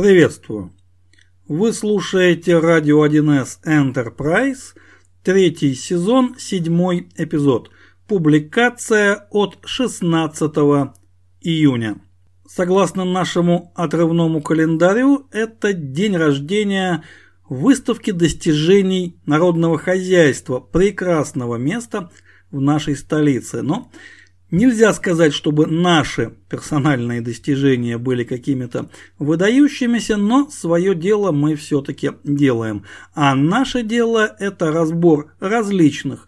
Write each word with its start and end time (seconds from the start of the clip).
Приветствую. 0.00 0.72
Вы 1.46 1.74
слушаете 1.74 2.58
радио 2.58 3.04
1С 3.04 3.58
Enterprise, 3.66 4.74
третий 5.22 5.74
сезон, 5.74 6.36
седьмой 6.38 7.10
эпизод. 7.16 7.70
Публикация 8.08 9.26
от 9.30 9.58
16 9.62 10.52
июня. 11.42 12.00
Согласно 12.48 13.04
нашему 13.04 13.72
отрывному 13.74 14.40
календарю, 14.40 15.28
это 15.32 15.74
день 15.74 16.16
рождения 16.16 17.04
выставки 17.46 18.10
достижений 18.10 19.20
народного 19.26 19.76
хозяйства, 19.76 20.60
прекрасного 20.60 21.56
места 21.56 22.10
в 22.50 22.58
нашей 22.58 22.96
столице. 22.96 23.60
Но 23.60 23.90
Нельзя 24.50 24.92
сказать, 24.92 25.32
чтобы 25.32 25.66
наши 25.66 26.32
персональные 26.48 27.20
достижения 27.20 27.98
были 27.98 28.24
какими-то 28.24 28.90
выдающимися, 29.18 30.16
но 30.16 30.50
свое 30.50 30.96
дело 30.96 31.30
мы 31.30 31.54
все-таки 31.54 32.12
делаем. 32.24 32.84
А 33.14 33.36
наше 33.36 33.82
дело– 33.84 34.34
это 34.40 34.72
разбор 34.72 35.32
различных 35.38 36.26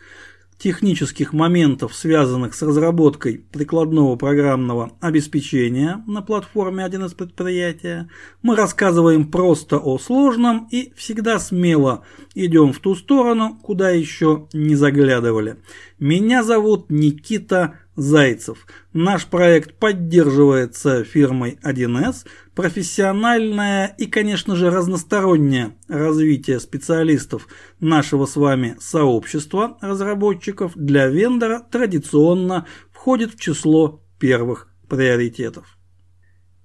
технических 0.62 1.32
моментов, 1.32 1.92
связанных 1.92 2.54
с 2.54 2.62
разработкой 2.62 3.44
прикладного 3.50 4.14
программного 4.14 4.92
обеспечения 5.00 6.04
на 6.06 6.22
платформе 6.22 6.86
1С 6.86 7.16
предприятия. 7.16 8.08
Мы 8.42 8.54
рассказываем 8.54 9.28
просто 9.28 9.78
о 9.78 9.98
сложном 9.98 10.68
и 10.70 10.92
всегда 10.96 11.40
смело 11.40 12.04
идем 12.36 12.72
в 12.72 12.78
ту 12.78 12.94
сторону, 12.94 13.58
куда 13.60 13.90
еще 13.90 14.46
не 14.52 14.76
заглядывали. 14.76 15.56
Меня 16.02 16.42
зовут 16.42 16.90
Никита 16.90 17.78
Зайцев. 17.94 18.66
Наш 18.92 19.26
проект 19.26 19.78
поддерживается 19.78 21.04
фирмой 21.04 21.60
1С. 21.62 22.26
Профессиональное 22.56 23.94
и, 23.98 24.06
конечно 24.06 24.56
же, 24.56 24.68
разностороннее 24.68 25.76
развитие 25.86 26.58
специалистов 26.58 27.46
нашего 27.78 28.26
с 28.26 28.34
вами 28.34 28.76
сообщества 28.80 29.78
разработчиков 29.80 30.72
для 30.74 31.06
вендора 31.06 31.60
традиционно 31.70 32.66
входит 32.90 33.34
в 33.34 33.40
число 33.40 34.02
первых 34.18 34.74
приоритетов. 34.88 35.78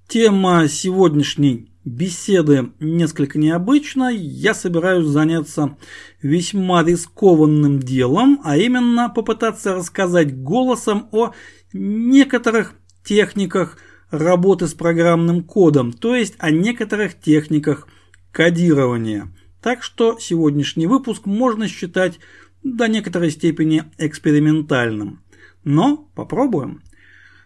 Тема 0.07 0.67
сегодняшней 0.67 1.76
беседы 1.87 2.71
несколько 2.79 3.39
необычно, 3.39 4.09
я 4.09 4.53
собираюсь 4.53 5.07
заняться 5.07 5.77
весьма 6.21 6.83
рискованным 6.83 7.79
делом, 7.79 8.41
а 8.43 8.57
именно 8.57 9.09
попытаться 9.09 9.75
рассказать 9.75 10.37
голосом 10.37 11.07
о 11.11 11.33
некоторых 11.73 12.73
техниках 13.03 13.77
работы 14.11 14.67
с 14.67 14.73
программным 14.73 15.43
кодом, 15.43 15.93
то 15.93 16.15
есть 16.15 16.35
о 16.39 16.51
некоторых 16.51 17.19
техниках 17.19 17.87
кодирования. 18.31 19.33
Так 19.61 19.81
что 19.81 20.19
сегодняшний 20.19 20.87
выпуск 20.87 21.25
можно 21.25 21.67
считать 21.67 22.19
до 22.63 22.87
некоторой 22.87 23.31
степени 23.31 23.83
экспериментальным. 23.97 25.23
Но 25.63 26.09
попробуем. 26.15 26.83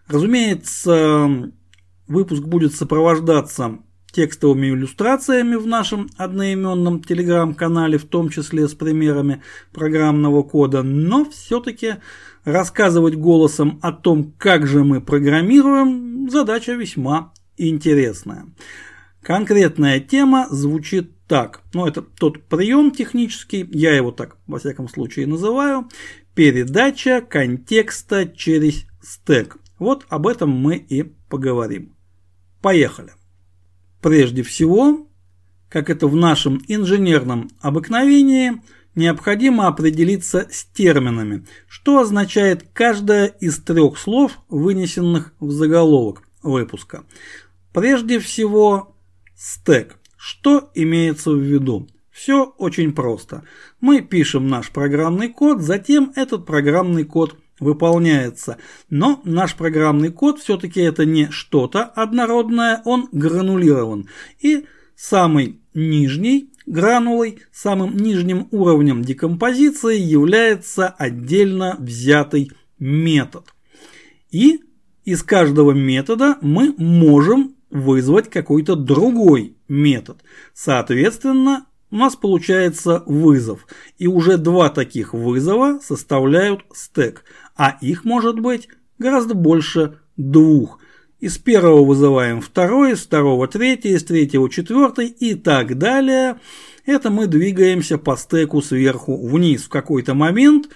Разумеется, 0.06 1.52
выпуск 2.06 2.42
будет 2.42 2.74
сопровождаться 2.74 3.78
текстовыми 4.12 4.68
иллюстрациями 4.68 5.56
в 5.56 5.66
нашем 5.66 6.10
одноименном 6.16 7.02
телеграм-канале, 7.02 7.98
в 7.98 8.04
том 8.04 8.28
числе 8.28 8.68
с 8.68 8.74
примерами 8.74 9.42
программного 9.72 10.42
кода, 10.42 10.82
но 10.82 11.24
все-таки 11.24 11.96
рассказывать 12.44 13.14
голосом 13.14 13.78
о 13.82 13.92
том, 13.92 14.32
как 14.38 14.66
же 14.66 14.84
мы 14.84 15.00
программируем, 15.00 16.28
задача 16.30 16.72
весьма 16.74 17.32
интересная. 17.56 18.46
Конкретная 19.22 20.00
тема 20.00 20.46
звучит 20.50 21.12
так. 21.26 21.62
Ну, 21.72 21.86
это 21.86 22.02
тот 22.02 22.42
прием 22.42 22.90
технический, 22.90 23.66
я 23.72 23.94
его 23.94 24.10
так, 24.10 24.36
во 24.46 24.58
всяком 24.58 24.88
случае, 24.88 25.26
называю. 25.26 25.88
Передача 26.34 27.20
контекста 27.20 28.26
через 28.26 28.84
стек. 29.00 29.58
Вот 29.78 30.04
об 30.08 30.26
этом 30.26 30.50
мы 30.50 30.76
и 30.76 31.02
поговорим. 31.02 31.94
Поехали. 32.60 33.12
Прежде 34.02 34.42
всего, 34.42 35.06
как 35.68 35.88
это 35.88 36.08
в 36.08 36.16
нашем 36.16 36.60
инженерном 36.66 37.50
обыкновении, 37.60 38.60
необходимо 38.96 39.68
определиться 39.68 40.48
с 40.50 40.64
терминами, 40.64 41.46
что 41.68 42.00
означает 42.00 42.66
каждое 42.72 43.26
из 43.26 43.58
трех 43.60 43.96
слов, 43.96 44.40
вынесенных 44.48 45.32
в 45.38 45.52
заголовок 45.52 46.22
выпуска. 46.42 47.04
Прежде 47.72 48.18
всего, 48.18 48.96
стек. 49.36 49.96
Что 50.16 50.70
имеется 50.74 51.30
в 51.30 51.40
виду? 51.40 51.88
Все 52.10 52.44
очень 52.58 52.92
просто. 52.92 53.44
Мы 53.80 54.00
пишем 54.00 54.48
наш 54.48 54.70
программный 54.70 55.28
код, 55.28 55.62
затем 55.62 56.12
этот 56.16 56.44
программный 56.44 57.04
код 57.04 57.36
выполняется. 57.62 58.58
Но 58.90 59.20
наш 59.24 59.54
программный 59.54 60.10
код 60.10 60.40
все-таки 60.40 60.80
это 60.80 61.04
не 61.06 61.30
что-то 61.30 61.84
однородное, 61.84 62.82
он 62.84 63.08
гранулирован. 63.12 64.08
И 64.40 64.66
самый 64.96 65.60
нижний 65.74 66.52
гранулой, 66.66 67.38
самым 67.52 67.96
нижним 67.96 68.48
уровнем 68.50 69.02
декомпозиции 69.02 69.98
является 69.98 70.88
отдельно 70.88 71.76
взятый 71.78 72.52
метод. 72.78 73.52
И 74.30 74.60
из 75.04 75.22
каждого 75.22 75.72
метода 75.72 76.38
мы 76.40 76.74
можем 76.76 77.56
вызвать 77.70 78.30
какой-то 78.30 78.76
другой 78.76 79.56
метод. 79.68 80.22
Соответственно, 80.52 81.66
у 81.92 81.96
нас 81.96 82.16
получается 82.16 83.04
вызов. 83.06 83.68
И 83.98 84.08
уже 84.08 84.38
два 84.38 84.70
таких 84.70 85.14
вызова 85.14 85.78
составляют 85.80 86.62
стек 86.74 87.24
а 87.56 87.76
их 87.80 88.04
может 88.04 88.40
быть 88.40 88.68
гораздо 88.98 89.34
больше 89.34 89.98
двух. 90.16 90.78
Из 91.20 91.38
первого 91.38 91.84
вызываем 91.84 92.40
второй, 92.40 92.92
из 92.92 93.02
второго 93.02 93.46
третий, 93.46 93.90
из 93.90 94.02
третьего 94.04 94.50
четвертый 94.50 95.06
и 95.06 95.34
так 95.34 95.78
далее. 95.78 96.40
Это 96.84 97.10
мы 97.10 97.28
двигаемся 97.28 97.98
по 97.98 98.16
стеку 98.16 98.60
сверху 98.60 99.16
вниз. 99.28 99.62
В 99.62 99.68
какой-то 99.68 100.14
момент 100.14 100.68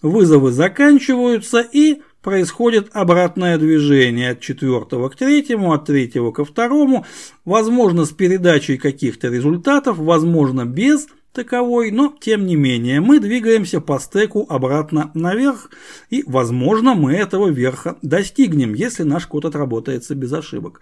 вызовы 0.00 0.52
заканчиваются 0.52 1.60
и 1.60 2.00
происходит 2.22 2.88
обратное 2.92 3.58
движение 3.58 4.30
от 4.30 4.40
четвертого 4.40 5.08
к 5.08 5.16
третьему, 5.16 5.72
от 5.72 5.86
третьего 5.86 6.30
ко 6.30 6.44
второму, 6.44 7.04
возможно 7.44 8.04
с 8.04 8.10
передачей 8.10 8.78
каких-то 8.78 9.28
результатов, 9.28 9.98
возможно 9.98 10.64
без– 10.64 11.08
таковой, 11.32 11.90
но 11.90 12.14
тем 12.20 12.46
не 12.46 12.56
менее 12.56 13.00
мы 13.00 13.18
двигаемся 13.18 13.80
по 13.80 13.98
стеку 13.98 14.46
обратно 14.48 15.10
наверх 15.14 15.70
и 16.10 16.22
возможно 16.26 16.94
мы 16.94 17.14
этого 17.14 17.48
верха 17.48 17.96
достигнем, 18.02 18.74
если 18.74 19.02
наш 19.02 19.26
код 19.26 19.44
отработается 19.44 20.14
без 20.14 20.32
ошибок. 20.32 20.80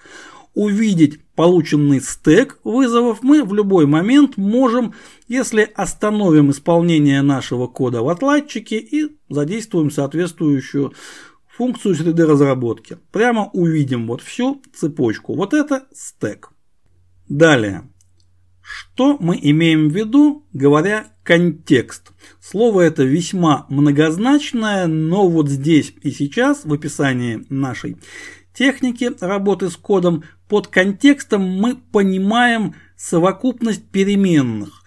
Увидеть 0.53 1.21
полученный 1.37 2.01
стек 2.01 2.59
вызовов 2.65 3.23
мы 3.23 3.45
в 3.45 3.55
любой 3.55 3.87
момент 3.87 4.37
можем, 4.37 4.95
если 5.29 5.71
остановим 5.77 6.51
исполнение 6.51 7.23
нашего 7.23 7.69
кода 7.69 8.03
в 8.03 8.09
отладчике 8.09 8.79
и 8.79 9.17
задействуем 9.29 9.93
соответствующую 9.93 10.93
функцию 11.61 11.95
среды 11.95 12.25
разработки. 12.25 12.97
Прямо 13.13 13.51
увидим 13.53 14.07
вот 14.07 14.23
всю 14.23 14.63
цепочку. 14.75 15.35
Вот 15.35 15.53
это 15.53 15.85
стек. 15.93 16.53
Далее. 17.29 17.83
Что 18.63 19.19
мы 19.21 19.39
имеем 19.43 19.91
в 19.91 19.95
виду, 19.95 20.47
говоря 20.55 21.09
контекст? 21.23 22.13
Слово 22.41 22.81
это 22.81 23.03
весьма 23.03 23.67
многозначное, 23.69 24.87
но 24.87 25.29
вот 25.29 25.51
здесь 25.51 25.93
и 26.01 26.11
сейчас 26.13 26.65
в 26.65 26.73
описании 26.73 27.45
нашей 27.51 27.99
техники 28.55 29.13
работы 29.21 29.69
с 29.69 29.77
кодом 29.77 30.25
под 30.49 30.69
контекстом 30.69 31.43
мы 31.43 31.77
понимаем 31.77 32.75
совокупность 32.97 33.85
переменных, 33.91 34.80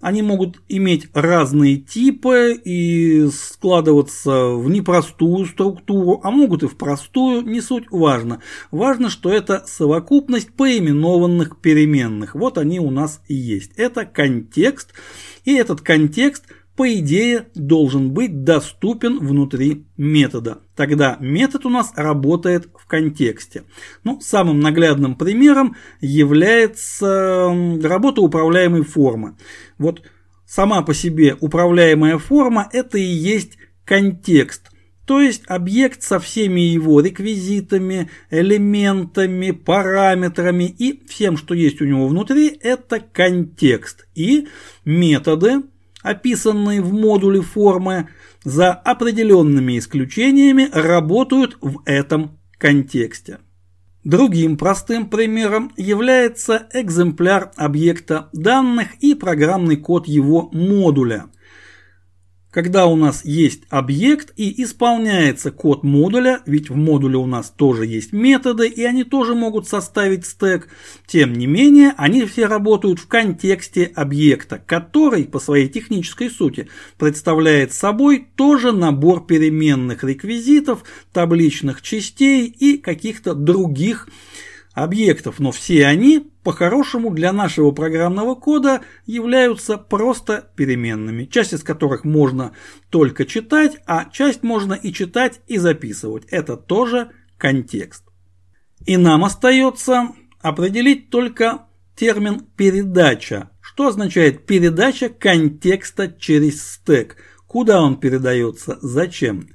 они 0.00 0.22
могут 0.22 0.60
иметь 0.68 1.08
разные 1.12 1.76
типы 1.76 2.60
и 2.64 3.28
складываться 3.28 4.48
в 4.48 4.68
непростую 4.70 5.46
структуру, 5.46 6.20
а 6.24 6.30
могут 6.30 6.62
и 6.62 6.68
в 6.68 6.76
простую, 6.76 7.42
не 7.42 7.60
суть 7.60 7.90
важно. 7.90 8.40
Важно, 8.70 9.10
что 9.10 9.30
это 9.30 9.64
совокупность 9.66 10.52
поименованных 10.54 11.58
переменных. 11.60 12.34
Вот 12.34 12.58
они 12.58 12.80
у 12.80 12.90
нас 12.90 13.20
и 13.28 13.34
есть. 13.34 13.72
Это 13.76 14.04
контекст, 14.04 14.92
и 15.44 15.54
этот 15.54 15.82
контекст– 15.82 16.44
по 16.80 16.94
идее, 16.94 17.48
должен 17.54 18.12
быть 18.12 18.42
доступен 18.42 19.18
внутри 19.18 19.84
метода. 19.98 20.60
Тогда 20.74 21.18
метод 21.20 21.66
у 21.66 21.68
нас 21.68 21.92
работает 21.94 22.72
контексте. 22.90 23.62
Ну, 24.04 24.20
самым 24.20 24.60
наглядным 24.60 25.14
примером 25.14 25.76
является 26.00 27.54
работа 27.82 28.20
управляемой 28.20 28.82
формы. 28.82 29.36
Вот 29.78 30.02
сама 30.44 30.82
по 30.82 30.92
себе 30.92 31.36
управляемая 31.40 32.18
форма– 32.18 32.68
это 32.72 32.98
и 32.98 33.02
есть 33.02 33.56
контекст. 33.86 34.70
то 35.10 35.20
есть 35.20 35.42
объект 35.48 36.04
со 36.04 36.20
всеми 36.20 36.60
его 36.60 37.00
реквизитами, 37.00 38.08
элементами, 38.30 39.50
параметрами 39.50 40.64
и 40.64 41.04
всем, 41.08 41.36
что 41.36 41.52
есть 41.52 41.80
у 41.80 41.84
него 41.84 42.06
внутри, 42.06 42.46
это 42.62 43.00
контекст. 43.00 44.06
И 44.14 44.46
методы, 44.84 45.62
описанные 46.02 46.80
в 46.80 46.92
модуле 46.92 47.40
формы, 47.40 48.08
за 48.44 48.72
определенными 48.72 49.78
исключениями 49.78 50.68
работают 50.72 51.58
в 51.60 51.82
этом 51.86 52.38
контексте. 52.60 53.38
Другим 54.04 54.56
простым 54.56 55.10
примером 55.10 55.72
является 55.76 56.68
экземпляр 56.72 57.50
объекта 57.56 58.28
данных 58.32 58.94
и 59.00 59.14
программный 59.14 59.76
код 59.76 60.06
его 60.06 60.48
модуля– 60.52 61.26
когда 62.50 62.86
у 62.86 62.96
нас 62.96 63.24
есть 63.24 63.62
объект 63.70 64.32
и 64.36 64.62
исполняется 64.62 65.50
код 65.50 65.84
модуля, 65.84 66.40
ведь 66.46 66.68
в 66.68 66.76
модуле 66.76 67.16
у 67.16 67.26
нас 67.26 67.50
тоже 67.50 67.86
есть 67.86 68.12
методы, 68.12 68.68
и 68.68 68.82
они 68.82 69.04
тоже 69.04 69.34
могут 69.34 69.68
составить 69.68 70.26
стек, 70.26 70.68
тем 71.06 71.32
не 71.32 71.46
менее, 71.46 71.94
они 71.96 72.24
все 72.24 72.46
работают 72.46 72.98
в 72.98 73.06
контексте 73.06 73.90
объекта, 73.94 74.62
который 74.64 75.24
по 75.24 75.38
своей 75.38 75.68
технической 75.68 76.30
сути 76.30 76.68
представляет 76.98 77.72
собой 77.72 78.28
тоже 78.34 78.72
набор 78.72 79.26
переменных 79.26 80.02
реквизитов, 80.02 80.84
табличных 81.12 81.82
частей 81.82 82.46
и 82.46 82.78
каких-то 82.78 83.34
других 83.34 84.08
объектов, 84.72 85.38
но 85.38 85.50
все 85.50 85.86
они 85.86 86.30
по-хорошему 86.42 87.10
для 87.10 87.32
нашего 87.32 87.70
программного 87.72 88.34
кода 88.34 88.82
являются 89.04 89.76
просто 89.76 90.50
переменными, 90.56 91.24
часть 91.24 91.52
из 91.52 91.62
которых 91.62 92.04
можно 92.04 92.52
только 92.88 93.24
читать, 93.26 93.78
а 93.86 94.06
часть 94.10 94.42
можно 94.42 94.74
и 94.74 94.92
читать, 94.92 95.40
и 95.46 95.58
записывать. 95.58 96.24
Это 96.30 96.56
тоже 96.56 97.10
контекст. 97.36 98.04
И 98.86 98.96
нам 98.96 99.24
остается 99.24 100.10
определить 100.40 101.10
только 101.10 101.66
термин 101.96 102.46
«передача». 102.56 103.50
Что 103.60 103.88
означает 103.88 104.46
передача 104.46 105.08
контекста 105.08 106.08
через 106.08 106.74
стек? 106.74 107.16
Куда 107.46 107.82
он 107.82 108.00
передается? 108.00 108.78
Зачем? 108.80 109.50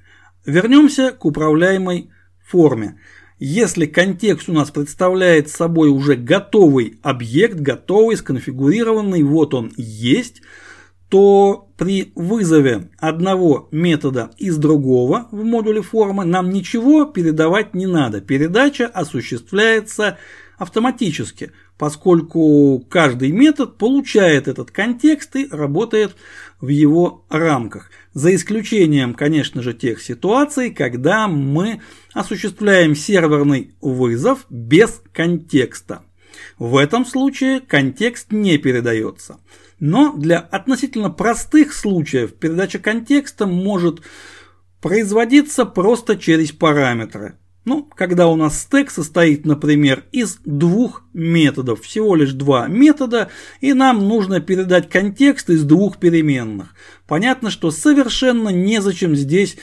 Вернемся 0.46 1.12
к 1.12 1.26
управляемой 1.26 2.12
форме. 2.46 3.00
Если 3.38 3.86
контекст 3.86 4.48
у 4.48 4.54
нас 4.54 4.72
представляет 4.72 5.50
собой 5.50 5.90
уже 5.90 6.16
готовый 6.16 7.00
объект, 7.04 7.56
готовый, 7.56 8.16
сконфигурированный, 8.16 9.24
вот 9.24 9.54
он 9.54 9.74
есть, 9.76 10.42
то 11.10 11.70
при 11.78 12.14
вызове 12.16 12.90
одного 12.98 13.68
метода 13.72 14.32
из 14.38 14.56
другого 14.58 15.28
в 15.32 15.44
модуле 15.44 15.82
формы 15.82 16.24
нам 16.24 16.50
ничего 16.50 17.04
передавать 17.06 17.74
не 17.74 17.88
надо. 17.88 18.22
Передача 18.22 18.88
осуществляется 18.88 20.18
автоматически, 20.58 21.52
поскольку 21.78 22.86
каждый 22.90 23.32
метод 23.32 23.78
получает 23.78 24.48
этот 24.48 24.72
контекст 24.72 25.36
и 25.36 25.48
работает 25.50 26.16
в 26.62 26.70
его 26.70 27.26
рамках. 27.30 27.92
За 28.14 28.34
исключением, 28.34 29.14
конечно 29.14 29.62
же, 29.62 29.74
тех 29.74 30.02
ситуаций, 30.02 30.72
когда 30.72 31.28
мы 31.28 31.82
осуществляем 32.14 32.96
серверный 32.96 33.76
вызов 33.82 34.46
без 34.50 35.02
контекста. 35.12 36.04
В 36.58 36.78
этом 36.78 37.06
случае 37.06 37.60
контекст 37.60 38.32
не 38.32 38.58
передается. 38.58 39.40
Но 39.80 40.14
для 40.16 40.40
относительно 40.40 41.10
простых 41.10 41.74
случаев 41.74 42.34
передача 42.36 42.80
контекста 42.80 43.46
может 43.46 44.02
производиться 44.82 45.66
просто 45.66 46.16
через 46.16 46.52
параметры. 46.52 47.38
Ну, 47.66 47.90
когда 47.96 48.28
у 48.28 48.36
нас 48.36 48.62
стек 48.62 48.92
состоит, 48.92 49.44
например, 49.44 50.06
из 50.12 50.38
двух 50.46 51.04
методов, 51.14 51.82
всего 51.82 52.16
лишь 52.16 52.34
два 52.34 52.68
метода, 52.68 53.30
и 53.60 53.74
нам 53.74 54.08
нужно 54.08 54.40
передать 54.40 54.88
контекст 54.88 55.50
из 55.50 55.64
двух 55.64 55.98
переменных. 55.98 56.76
Понятно, 57.08 57.50
что 57.50 57.72
совершенно 57.72 58.50
незачем 58.50 59.16
здесь 59.16 59.58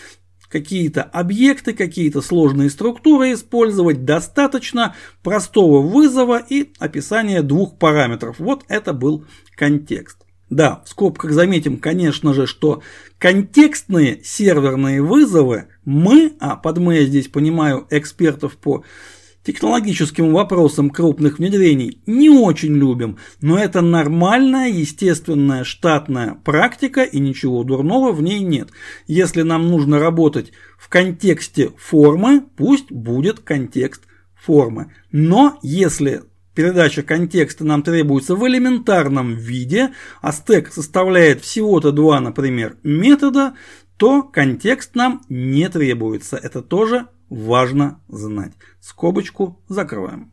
какие-то 0.49 1.04
объекты, 1.04 1.72
какие-то 1.72 2.20
сложные 2.20 2.70
структуры 2.70 3.32
использовать, 3.32 4.04
достаточно 4.04 4.94
простого 5.22 5.81
вызова 5.81 6.38
и 6.38 6.72
описания 6.78 7.43
двух 7.43 7.78
параметров. 7.78 8.37
Вот 8.40 8.64
это 8.69 8.93
был 8.93 9.25
контекст. 9.56 10.19
Да, 10.52 10.82
в 10.84 10.90
скобках 10.90 11.32
заметим, 11.32 11.78
конечно 11.78 12.34
же, 12.34 12.46
что 12.46 12.82
контекстные 13.16 14.22
серверные 14.22 15.00
вызовы 15.00 15.69
мы, 15.87 16.34
а 16.40 16.56
под 16.56 16.76
мы 16.76 16.96
я 16.96 17.04
здесь 17.06 17.28
понимаю 17.28 17.87
экспертов 17.88 18.58
по 18.58 18.84
технологическим 19.44 20.31
вопросам 20.31 20.90
крупных 20.90 21.38
внедрений, 21.38 22.02
не 22.04 22.28
очень 22.28 22.75
любим, 22.75 23.16
но 23.40 23.58
это 23.58 23.81
нормальная, 23.81 24.69
естественная, 24.69 25.64
штатная 25.64 26.34
практика 26.44 27.02
и 27.02 27.19
ничего 27.19 27.64
дурного 27.64 28.12
в 28.12 28.22
ней 28.22 28.40
нет. 28.40 28.69
Если 29.06 29.40
нам 29.40 29.69
нужно 29.69 30.00
работать 30.00 30.52
в 30.78 30.90
контексте 30.90 31.70
формы, 31.78 32.43
пусть 32.58 32.93
будет 32.93 33.40
контекст 33.40 34.02
формы. 34.34 34.93
Но 35.12 35.58
если 35.62 36.25
Передача 36.54 37.02
контекста 37.02 37.64
нам 37.64 37.82
требуется 37.82 38.37
в 38.37 38.46
элементарном 38.46 39.34
виде, 39.34 39.93
а 40.20 40.32
стек 40.32 40.72
составляет 40.72 41.40
всего-то 41.40 41.93
два, 41.93 42.20
например, 42.20 42.76
метода, 42.82 43.54
то 43.96 44.22
контекст 44.22 44.94
нам 44.94 45.22
не 45.31 45.69
требуется. 45.69 46.37
Это 46.37 46.60
тоже 46.60 47.06
важно 47.31 48.00
знать. 48.08 48.52
Скобочку 48.81 49.62
закрываем. 49.69 50.32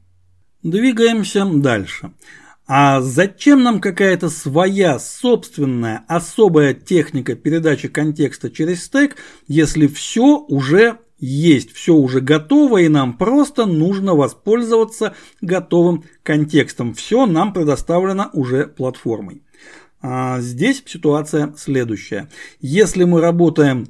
Двигаемся 0.62 1.46
дальше. 1.46 2.12
А 2.68 3.02
зачем 3.02 3.64
нам 3.64 3.80
какая-то 3.80 4.30
своя, 4.30 5.00
собственная, 5.00 6.04
особая 6.08 6.74
техника 6.74 7.36
передачи 7.36 7.88
контекста 7.88 8.52
через 8.52 8.84
стек, 8.84 9.16
если 9.48 9.88
все 9.88 10.38
уже 10.38 11.00
есть, 11.20 11.72
все 11.74 11.94
уже 11.94 12.22
готово, 12.22 12.80
и 12.80 12.88
нам 12.88 13.18
просто 13.18 13.66
нужно 13.66 14.16
воспользоваться 14.16 15.16
готовым 15.42 16.04
контекстом. 16.24 16.94
Все 16.94 17.26
нам 17.26 17.54
предоставлено 17.54 18.30
уже 18.34 18.68
платформой. 18.68 19.44
А 20.02 20.40
здесь 20.40 20.84
ситуация 20.86 21.54
следующая. 21.58 22.30
Если 22.62 23.04
мы 23.04 23.22
работаем 23.22 23.88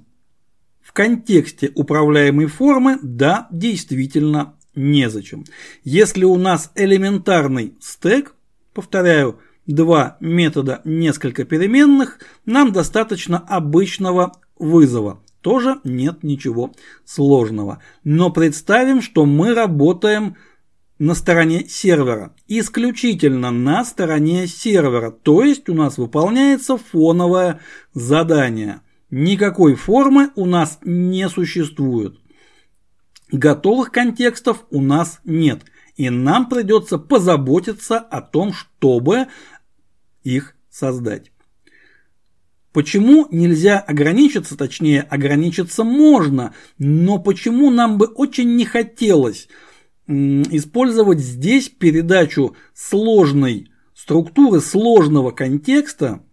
в 0.81 0.91
контексте 0.91 1.71
управляемой 1.75 2.47
формы, 2.47 2.97
да, 3.03 3.47
действительно 3.51 4.55
незачем. 4.75 5.45
Если 5.83 6.23
у 6.25 6.35
нас 6.35 6.71
элементарный 6.75 7.75
стек, 7.79 8.33
повторяю, 8.73 9.39
два 9.67 10.17
метода, 10.19 10.81
несколько 10.83 11.43
переменных, 11.43 12.19
нам 12.45 12.71
достаточно 12.71 13.37
обычного 13.37 14.33
вызова 14.57 15.21
тоже 15.41 15.79
нет 15.83 16.23
ничего 16.23 16.71
сложного. 17.05 17.81
Но 18.03 18.31
представим, 18.31 19.01
что 19.01 19.25
мы 19.25 19.53
работаем 19.53 20.35
на 20.99 21.15
стороне 21.15 21.65
сервера. 21.67 22.35
Исключительно 22.47 23.51
на 23.51 23.85
стороне 23.85 24.47
сервера. 24.47 25.11
То 25.11 25.43
есть 25.43 25.69
у 25.69 25.73
нас 25.73 25.97
выполняется 25.97 26.77
фоновое 26.77 27.61
задание. 27.93 28.81
Никакой 29.09 29.75
формы 29.75 30.31
у 30.35 30.45
нас 30.45 30.79
не 30.83 31.27
существует. 31.29 32.19
Готовых 33.31 33.91
контекстов 33.91 34.65
у 34.71 34.81
нас 34.81 35.19
нет. 35.23 35.63
И 35.95 36.09
нам 36.09 36.49
придется 36.49 36.97
позаботиться 36.97 37.97
о 37.97 38.21
том, 38.21 38.53
чтобы 38.53 39.27
их 40.23 40.55
создать. 40.69 41.31
Почему 42.79 43.27
нельзя 43.29 43.77
ограничиться, 43.77 44.55
точнее 44.55 45.01
ограничиться 45.01 45.83
можно, 45.83 46.53
но 46.77 47.19
почему 47.19 47.71
нам 47.71 47.97
бы 47.97 48.05
очень 48.05 48.55
не 48.55 48.63
хотелось 48.63 49.49
использовать 50.07 51.19
здесь 51.19 51.67
передачу 51.67 52.55
сложной 52.73 53.69
структуры, 53.93 54.61
сложного 54.61 55.31
контекста 55.31 56.23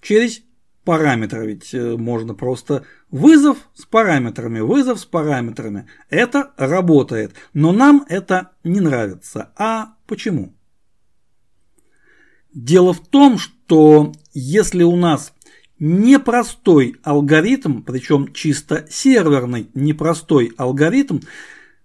через 0.00 0.40
параметры. 0.82 1.46
Ведь 1.46 1.74
э, 1.74 1.98
можно 1.98 2.32
просто 2.32 2.86
вызов 3.10 3.58
с 3.74 3.84
параметрами, 3.84 4.60
вызов 4.60 4.98
с 4.98 5.04
параметрами. 5.04 5.88
Это 6.08 6.52
работает, 6.56 7.34
но 7.52 7.70
нам 7.72 8.06
это 8.08 8.52
не 8.64 8.80
нравится. 8.80 9.52
А 9.58 9.96
почему? 10.06 10.54
Дело 12.54 12.94
в 12.94 13.06
том, 13.06 13.36
что 13.36 14.12
если 14.32 14.84
у 14.84 14.96
нас 14.96 15.34
непростой 15.82 16.94
алгоритм, 17.02 17.82
причем 17.82 18.32
чисто 18.32 18.86
серверный 18.88 19.68
непростой 19.74 20.52
алгоритм, 20.56 21.18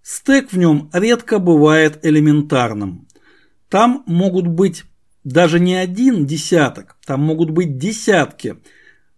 стек 0.03 0.51
в 0.51 0.57
нем 0.57 0.91
редко 0.93 1.39
бывает 1.39 2.05
элементарным. 2.05 3.07
Там 3.69 4.03
могут 4.05 4.45
быть 4.45 4.83
даже 5.23 5.59
не 5.59 5.73
один 5.73 6.27
десяток, 6.27 6.95
там 7.07 7.21
могут 7.21 7.49
быть 7.49 7.79
десятки 7.79 8.57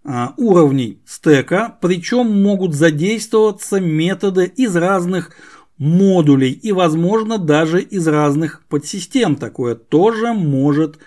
а, 0.06 0.34
уровней 0.38 1.02
стека, 1.06 1.78
причем 1.82 2.42
могут 2.42 2.74
задействоваться 2.74 3.82
методы 3.82 4.46
из 4.46 4.78
разных 4.78 5.36
модулей 5.78 6.52
и, 6.52 6.72
возможно, 6.72 7.38
даже 7.38 7.82
из 7.82 8.08
разных 8.08 8.64
подсистем. 8.70 9.36
Такое 9.36 9.76
тоже 9.76 10.32
может 10.32 11.00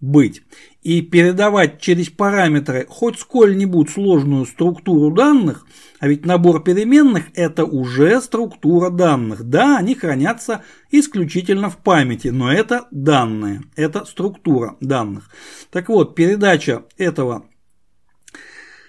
быть. 0.00 0.42
И 0.88 1.02
передавать 1.02 1.82
через 1.82 2.08
параметры 2.08 2.86
хоть 2.88 3.18
сколь-нибудь 3.18 3.90
сложную 3.90 4.46
структуру 4.46 5.14
данных, 5.14 5.66
а 6.00 6.08
ведь 6.08 6.24
набор 6.24 6.62
переменных– 6.62 7.24
это 7.34 7.66
уже 7.66 8.22
структура 8.22 8.88
данных. 8.88 9.44
Да, 9.44 9.76
они 9.76 9.94
хранятся 9.94 10.62
исключительно 10.90 11.68
в 11.68 11.76
памяти, 11.76 12.28
но 12.28 12.50
это 12.50 12.88
данные, 12.90 13.64
это 13.76 14.06
структура 14.06 14.78
данных. 14.80 15.28
Так 15.70 15.90
вот, 15.90 16.14
передача 16.14 16.84
этого 16.96 17.44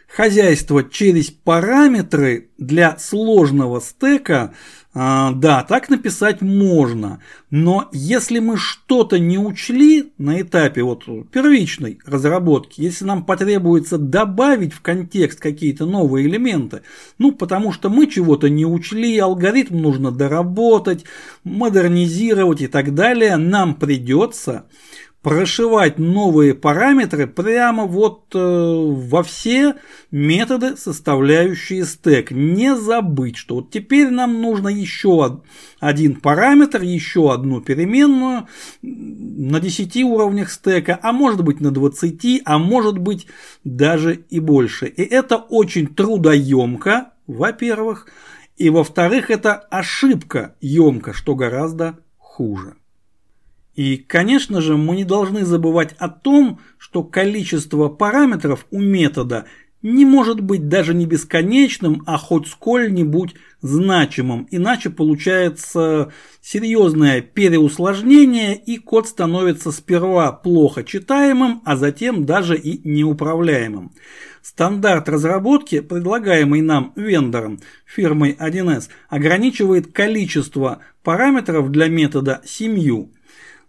хозяйство 0.08 0.86
через 0.86 1.32
параметры 1.32 2.52
для 2.58 2.98
сложного 2.98 3.82
стека, 3.82 4.54
а, 4.92 5.34
да, 5.34 5.64
так 5.64 5.90
написать 5.90 6.42
можно. 6.42 7.22
Но 7.52 7.90
если 7.92 8.40
мы 8.40 8.58
что-то 8.58 9.20
не 9.20 9.38
учли 9.38 10.12
на 10.18 10.42
этапе 10.42 10.82
вот 10.82 11.06
первичной 11.32 12.00
разработки, 12.06 12.82
если 12.82 13.06
нам 13.06 13.24
потребуется 13.24 14.00
добавить 14.00 14.74
в 14.74 14.82
контекст 14.82 15.40
какие-то 15.40 15.86
новые 15.86 16.26
элементы, 16.26 16.82
ну 17.20 17.32
потому 17.32 17.72
что 17.72 17.90
мы 17.90 18.08
чего-то 18.08 18.50
не 18.50 18.66
учли, 18.66 19.16
алгоритм 19.20 19.78
нужно 19.78 20.12
доработать, 20.12 21.06
модернизировать 21.44 22.62
и 22.62 22.68
так 22.68 22.96
далее, 22.96 23.38
нам 23.38 23.76
придется 23.76 24.66
прошивать 25.22 26.00
новые 26.00 26.56
параметры 26.56 27.28
прямо 27.28 27.86
вот 27.86 28.34
э, 28.34 28.40
во 28.40 29.22
все 29.24 29.76
методы, 30.12 30.78
составляющие 30.78 31.84
стек. 31.86 32.32
Не 32.32 32.76
забыть, 32.76 33.36
что 33.36 33.56
вот 33.56 33.70
теперь 33.70 34.10
нам 34.10 34.42
нужно 34.42 34.70
еще 34.70 35.42
один 35.80 36.16
параметр, 36.16 36.84
еще 36.84 37.34
одну 37.34 37.60
переменную 37.62 38.48
на 38.82 39.60
10 39.60 40.04
уровнях 40.04 40.52
стека, 40.52 41.00
а 41.02 41.12
может 41.12 41.44
быть 41.44 41.60
на 41.60 41.72
20, 41.72 42.42
а 42.46 42.58
может 42.58 42.98
быть 42.98 43.28
даже 43.66 44.24
и 44.30 44.40
больше. 44.40 44.88
И 44.88 45.04
это 45.04 45.36
очень 45.36 45.88
трудоемко, 45.88 47.12
во-первых, 47.28 48.08
и 48.56 48.70
во-вторых, 48.70 49.30
это 49.30 49.56
ошибка 49.56 50.56
емко, 50.60 51.14
что 51.14 51.36
гораздо 51.36 52.00
хуже. 52.18 52.76
И, 53.80 53.96
конечно 53.96 54.60
же, 54.60 54.76
мы 54.76 54.98
не 54.98 55.06
должны 55.06 55.46
забывать 55.46 55.96
о 56.00 56.10
том, 56.10 56.60
что 56.78 57.02
количество 57.02 57.88
параметров 57.88 58.66
у 58.72 58.82
метода 58.82 59.46
не 59.82 60.04
может 60.04 60.42
быть 60.42 60.68
даже 60.68 60.94
не 60.94 61.06
бесконечным, 61.06 62.04
а 62.06 62.18
хоть 62.18 62.50
сколь-нибудь 62.50 63.36
значимым, 63.62 64.50
иначе 64.52 64.90
получается 64.90 66.12
серьезное 66.42 67.22
переусложнение 67.22 68.58
и 68.58 68.80
код 68.80 69.08
становится 69.08 69.72
сперва 69.72 70.34
плохо 70.34 70.84
читаемым, 70.84 71.62
а 71.64 71.78
затем 71.78 72.26
даже 72.26 72.58
и 72.58 72.82
неуправляемым. 72.86 73.94
Стандарт 74.42 75.08
разработки, 75.08 75.80
предлагаемый 75.80 76.60
нам 76.60 76.92
вендором 76.98 77.62
фирмой 77.86 78.36
1С, 78.38 78.90
ограничивает 79.08 79.94
количество 79.94 80.80
параметров 81.02 81.72
для 81.72 81.88
метода 81.88 82.42
семью. 82.44 83.14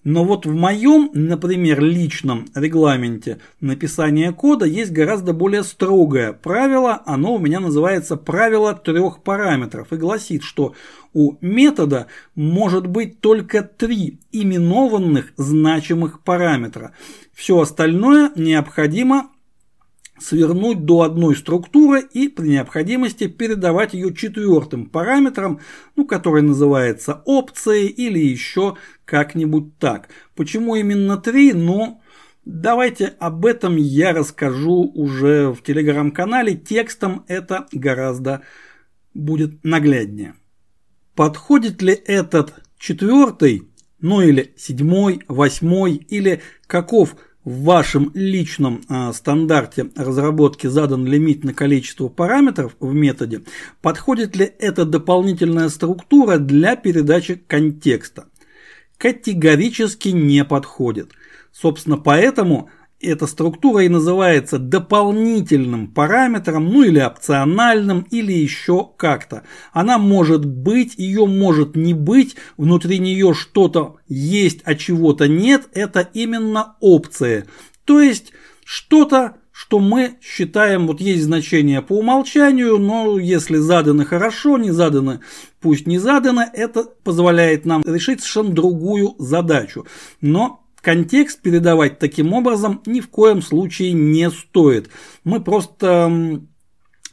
Но 0.03 0.25
вот 0.25 0.47
в 0.47 0.55
моем, 0.55 1.11
например, 1.13 1.83
личном 1.83 2.47
регламенте 2.55 3.39
написания 3.61 4.33
кода 4.33 4.65
есть 4.65 4.93
гораздо 4.93 5.35
более 5.35 5.63
строгое 5.63 6.33
правило. 6.33 7.03
Оно 7.05 7.35
у 7.35 7.39
меня 7.39 7.61
называется 7.61 8.17
правило 8.17 8.75
трех 8.75 9.23
параметров 9.23 9.93
и 9.93 9.97
гласит, 9.97 10.43
что 10.43 10.75
у 11.13 11.35
метода 11.43 12.07
может 12.35 12.87
быть 12.87 13.21
только 13.21 13.63
три 13.63 14.21
именованных 14.33 15.33
значимых 15.37 16.23
параметра. 16.23 16.95
Все 17.35 17.61
остальное 17.61 18.33
необходимо 18.37 19.29
свернуть 20.21 20.85
до 20.85 21.03
одной 21.03 21.35
структуры 21.35 22.03
и 22.03 22.29
при 22.29 22.49
необходимости 22.49 23.27
передавать 23.27 23.95
ее 23.95 24.15
четвертым 24.15 24.87
параметром, 24.87 25.61
ну, 25.97 26.07
который 26.07 26.43
называется 26.43 27.23
опцией 27.25 27.89
или 27.89 28.19
еще 28.19 28.77
как-нибудь 29.05 29.79
так. 29.79 30.09
Почему 30.37 30.77
именно 30.77 31.17
три? 31.17 31.53
Ну, 31.53 32.01
давайте 32.45 33.07
об 33.19 33.47
этом 33.47 33.77
я 33.77 34.13
расскажу 34.13 34.91
уже 34.95 35.53
в 35.53 35.63
телеграм-канале. 35.63 36.55
Текстом 36.55 37.25
это 37.27 37.67
гораздо 37.73 38.43
будет 39.15 39.65
нагляднее. 39.65 40.35
Подходит 41.15 41.83
ли 41.83 41.93
этот 41.93 42.63
четвертый, 42.79 43.69
ну 44.01 44.21
или 44.21 44.55
седьмой, 44.57 45.23
восьмой, 45.29 45.95
или 45.95 46.43
каков– 46.67 47.17
в 47.45 47.63
вашем 47.65 48.11
личном 48.15 48.83
э, 48.89 49.13
стандарте 49.15 49.91
разработки 49.97 50.67
задан 50.67 51.07
лимит 51.07 51.43
на 51.43 51.55
количество 51.55 52.09
параметров 52.09 52.77
в 52.81 52.93
методе, 52.93 53.43
подходит 53.81 54.37
ли 54.37 54.45
эта 54.59 54.85
дополнительная 54.85 55.69
структура 55.71 56.39
для 56.39 56.77
передачи 56.77 57.43
контекста? 57.47 58.27
Категорически 58.99 60.09
не 60.09 60.45
подходит. 60.45 61.13
Собственно, 61.53 61.97
поэтому 61.97 62.71
эта 63.01 63.27
структура 63.27 63.85
и 63.85 63.89
называется 63.89 64.59
дополнительным 64.59 65.89
параметром, 65.89 66.67
ну 66.67 66.83
или 66.83 67.01
опциональным, 67.01 68.07
или 68.11 68.33
еще 68.33 68.91
как-то. 68.97 69.43
Она 69.73 69.99
может 69.99 70.45
быть, 70.45 70.95
ее 70.97 71.27
может 71.27 71.77
не 71.77 71.95
быть, 71.95 72.37
внутри 72.57 72.99
нее 72.99 73.35
что-то 73.35 73.97
есть, 74.09 74.61
а 74.65 74.75
чего-то 74.75 75.29
нет, 75.29 75.69
это 75.73 76.01
именно 76.13 76.77
опция. 76.81 77.47
То 77.85 78.01
есть 78.01 78.33
что-то, 78.65 79.37
что 79.51 79.79
мы 79.79 80.19
считаем, 80.23 80.87
вот 80.87 81.01
есть 81.01 81.25
значение 81.25 81.83
по 81.83 81.99
умолчанию, 81.99 82.79
но 82.79 83.19
если 83.19 83.57
заданы 83.57 84.05
хорошо, 84.05 84.59
не 84.59 84.71
заданы, 84.71 85.21
пусть 85.61 85.87
не 85.87 85.99
задано, 85.99 86.45
это 86.53 86.85
позволяет 87.03 87.65
нам 87.65 87.83
решить 87.85 88.21
совершенно 88.21 88.55
другую 88.55 89.17
задачу. 89.19 89.87
Но 90.21 90.60
контекст 90.83 91.41
передавать 91.41 91.99
таким 91.99 92.33
образом 92.33 92.83
ни 92.87 93.01
в 93.01 93.09
коем 93.09 93.43
случае 93.43 93.93
не 93.93 94.31
стоит. 94.31 94.91
Мы 95.25 95.41
просто 95.41 96.41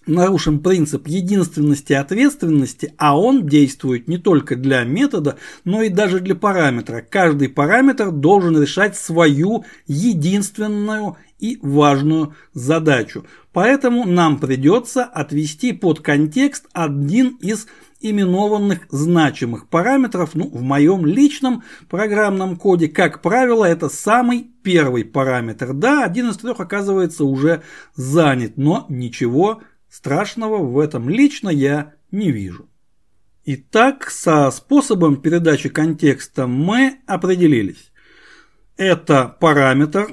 нарушим 0.07 0.59
принцип 0.59 1.07
единственности 1.07 1.91
и 1.91 1.95
ответственности, 1.95 2.93
а 2.97 3.19
он 3.19 3.45
действует 3.45 4.07
не 4.07 4.17
только 4.17 4.55
для 4.55 4.83
метода, 4.83 5.37
но 5.65 5.81
и 5.81 5.89
даже 5.89 6.19
для 6.19 6.35
параметра. 6.35 7.05
Каждый 7.07 7.49
параметр 7.49 8.11
должен 8.11 8.59
решать 8.59 8.97
свою 8.97 9.65
единственную 9.85 11.17
и 11.39 11.59
важную 11.61 12.35
задачу. 12.53 13.25
Поэтому 13.57 14.05
нам 14.05 14.39
придется 14.39 15.03
отвести 15.03 15.73
под 15.73 16.01
контекст 16.01 16.67
один 16.73 17.37
из 17.37 17.65
именованных 17.99 18.85
значимых 18.91 19.67
параметров. 19.67 20.35
Ну, 20.35 20.47
в 20.47 20.61
моем 20.61 21.07
личном 21.07 21.63
программном 21.89 22.57
коде, 22.57 22.87
как 22.87 23.23
правило, 23.23 23.65
это 23.65 23.89
самый 23.89 24.51
первый 24.61 25.05
параметр. 25.05 25.73
Да, 25.73 26.03
один 26.03 26.29
из 26.29 26.37
трех 26.37 26.59
оказывается 26.59 27.25
уже 27.25 27.63
занят, 27.95 28.57
но 28.57 28.85
ничего 28.89 29.63
страшного 29.89 30.57
в 30.57 30.77
этом 30.77 31.09
лично 31.09 31.49
я 31.49 31.95
не 32.11 32.31
вижу. 32.31 32.69
Итак, 33.43 34.11
со 34.11 34.51
способом 34.51 35.15
передачи 35.19 35.69
контекста 35.69 36.45
мы 36.45 36.99
определились. 37.07 37.91
Это 38.75 39.35
параметр, 39.39 40.09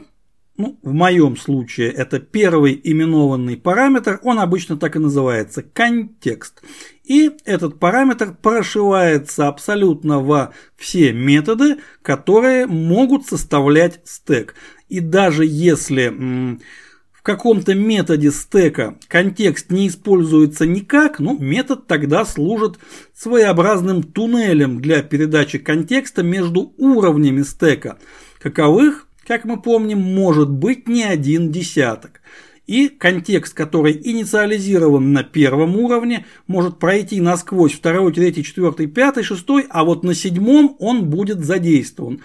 ну, 0.57 0.79
в 0.83 0.93
моем 0.93 1.37
случае 1.37 1.91
это 1.91 2.21
первый 2.21 2.81
именованный 2.83 3.57
параметр, 3.57 4.21
он 4.23 4.39
обычно 4.39 4.77
так 4.77 4.95
и 4.95 5.01
называется, 5.01 5.63
контекст. 5.63 6.63
И 7.03 7.33
этот 7.45 7.81
параметр 7.81 8.37
прошивается 8.41 9.49
абсолютно 9.49 10.21
во 10.21 10.53
все 10.77 11.13
методы, 11.13 11.79
которые 12.03 12.67
могут 12.67 13.27
составлять 13.27 14.01
стек. 14.05 14.55
И 14.89 15.01
даже 15.01 15.45
если 15.45 16.09
в 16.09 17.23
каком-то 17.23 17.75
методе 17.75 18.31
стека 18.31 18.97
контекст 19.09 19.71
не 19.71 19.89
используется 19.89 20.67
никак, 20.67 21.19
ну, 21.19 21.37
метод 21.37 21.89
тогда 21.89 22.25
служит 22.25 22.79
своеобразным 23.13 24.05
туннелем 24.05 24.81
для 24.81 25.03
передачи 25.03 25.59
контекста 25.59 26.23
между 26.23 26.75
уровнями 26.77 27.43
стека, 27.43 27.99
каковых 28.39 29.04
как 29.27 29.45
мы 29.45 29.61
помним, 29.61 30.01
может 30.01 30.51
быть 30.51 30.89
не 30.89 31.05
один 31.05 31.51
десяток. 31.51 32.21
И 32.67 32.89
контекст, 32.89 33.53
который 33.53 34.01
инициализирован 34.03 35.13
на 35.13 35.23
первом 35.23 35.77
уровне, 35.77 36.25
может 36.47 36.79
пройти 36.79 37.21
насквозь 37.21 37.73
второй, 37.73 38.13
третий, 38.13 38.43
четвертый, 38.43 38.87
пятый, 38.87 39.23
шестой, 39.23 39.67
а 39.69 39.85
вот 39.85 40.03
на 40.03 40.15
седьмом 40.15 40.77
он 40.79 41.11
будет 41.11 41.45
задействован. 41.45 42.23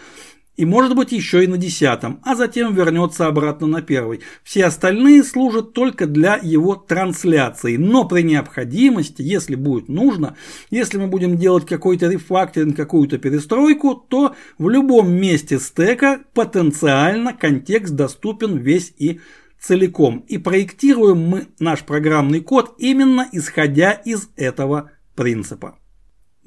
И 0.59 0.65
может 0.65 0.93
быть 0.93 1.13
еще 1.13 1.45
и 1.45 1.47
на 1.47 1.57
десятом, 1.57 2.19
а 2.25 2.35
затем 2.35 2.75
вернется 2.75 3.27
обратно 3.27 3.65
на 3.65 3.81
первый. 3.81 4.19
Все 4.43 4.65
остальные 4.65 5.23
служат 5.23 5.71
только 5.71 6.05
для 6.05 6.37
его 6.43 6.75
трансляции, 6.75 7.77
но 7.77 8.03
при 8.03 8.23
необходимости, 8.23 9.21
если 9.21 9.55
будет 9.55 9.87
нужно, 9.87 10.35
если 10.69 10.97
мы 10.97 11.07
будем 11.07 11.37
делать 11.37 11.65
какой-то 11.65 12.09
рефакторинг, 12.09 12.75
какую-то 12.75 13.19
перестройку, 13.19 13.95
то 13.95 14.35
в 14.57 14.67
любом 14.67 15.13
месте 15.13 15.59
стека 15.59 16.19
потенциально 16.33 17.31
контекст 17.31 17.93
доступен 17.93 18.57
весь 18.57 18.93
и 18.97 19.21
целиком. 19.61 20.25
И 20.27 20.37
проектируем 20.37 21.19
мы 21.19 21.47
наш 21.59 21.83
программный 21.83 22.41
код 22.41 22.75
именно 22.79 23.29
исходя 23.31 23.93
из 23.93 24.27
этого 24.35 24.91
принципа. 25.15 25.79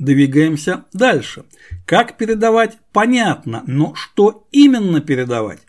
Двигаемся 0.02 0.86
дальше. 0.92 1.44
Как 1.86 2.16
передавать, 2.16 2.76
понятно, 2.90 3.62
но 3.68 3.94
что 3.94 4.48
именно 4.50 5.00
передавать? 5.00 5.60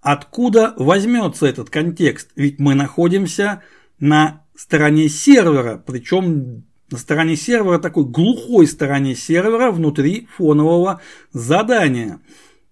Откуда 0.00 0.74
возьмется 0.76 1.46
этот 1.46 1.70
контекст? 1.70 2.30
Ведь 2.34 2.58
мы 2.58 2.74
находимся 2.74 3.62
на 4.00 4.42
стороне 4.56 5.08
сервера, 5.08 5.80
причем 5.86 6.64
на 6.90 6.98
стороне 6.98 7.36
сервера, 7.36 7.78
такой 7.78 8.06
глухой 8.06 8.66
стороне 8.66 9.14
сервера 9.14 9.70
внутри 9.70 10.26
фонового 10.36 11.00
задания. 11.32 12.18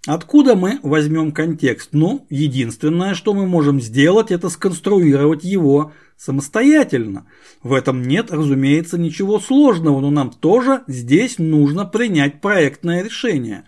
Откуда 0.06 0.54
мы 0.54 0.78
возьмем 0.82 1.32
контекст? 1.32 1.90
Ну, 1.92 2.26
единственное, 2.30 3.14
что 3.14 3.34
мы 3.34 3.46
можем 3.46 3.80
сделать, 3.80 4.30
это 4.30 4.48
сконструировать 4.48 5.44
его 5.44 5.92
самостоятельно. 6.16 7.26
В 7.62 7.72
этом 7.72 8.02
нет, 8.02 8.30
разумеется, 8.30 8.96
ничего 8.96 9.38
сложного, 9.40 10.00
но 10.00 10.10
нам 10.10 10.30
тоже 10.30 10.82
здесь 10.86 11.38
нужно 11.38 11.84
принять 11.84 12.40
проектное 12.40 13.02
решение. 13.02 13.64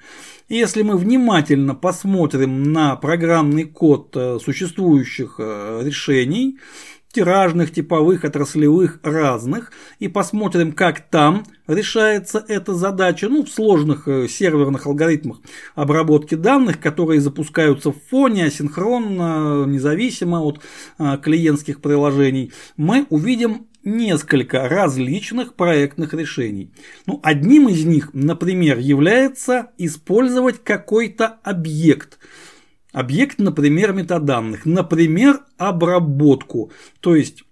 Если 0.49 0.83
мы 0.83 0.97
внимательно 0.97 1.75
посмотрим 1.75 2.73
на 2.73 2.97
программный 2.97 3.65
код 3.65 4.17
э, 4.17 4.39
существующих 4.43 5.37
э, 5.39 5.83
решений, 5.85 6.59
тиражных, 7.12 7.73
типовых, 7.73 8.25
отраслевых, 8.25 9.00
разных, 9.02 9.73
и 9.99 10.09
посмотрим, 10.09 10.73
как 10.73 11.00
там 11.00 11.45
решается 11.67 12.45
эта 12.47 12.75
задача, 12.75 13.29
ну, 13.29 13.45
в 13.45 13.49
сложных 13.49 14.07
э, 14.07 14.29
серверных 14.29 14.87
алгоритмах 14.87 15.40
обработки 15.75 16.37
данных, 16.37 16.81
которые 16.81 17.21
запускаются 17.21 17.90
в 17.90 17.97
фоне, 18.11 18.47
асинхронно, 18.47 19.64
независимо 19.67 20.40
от 20.43 20.61
а, 20.99 21.17
клиентских 21.17 21.81
приложений, 21.81 22.52
мы 22.76 23.07
увидим 23.11 23.67
несколько 23.83 24.69
различных 24.69 25.55
проектных 25.55 26.14
решений. 26.14 26.71
Ну, 27.07 27.19
одним 27.23 27.69
из 27.69 27.85
них, 27.85 28.11
например, 28.12 28.79
является 28.79 29.71
использовать 29.79 30.62
какой-то 30.62 31.38
объект– 31.43 32.19
Объект, 32.92 33.38
например, 33.38 33.92
метаданных, 33.92 34.66
например, 34.66 35.40
обработку. 35.59 36.73
То 37.00 37.14
есть 37.14 37.44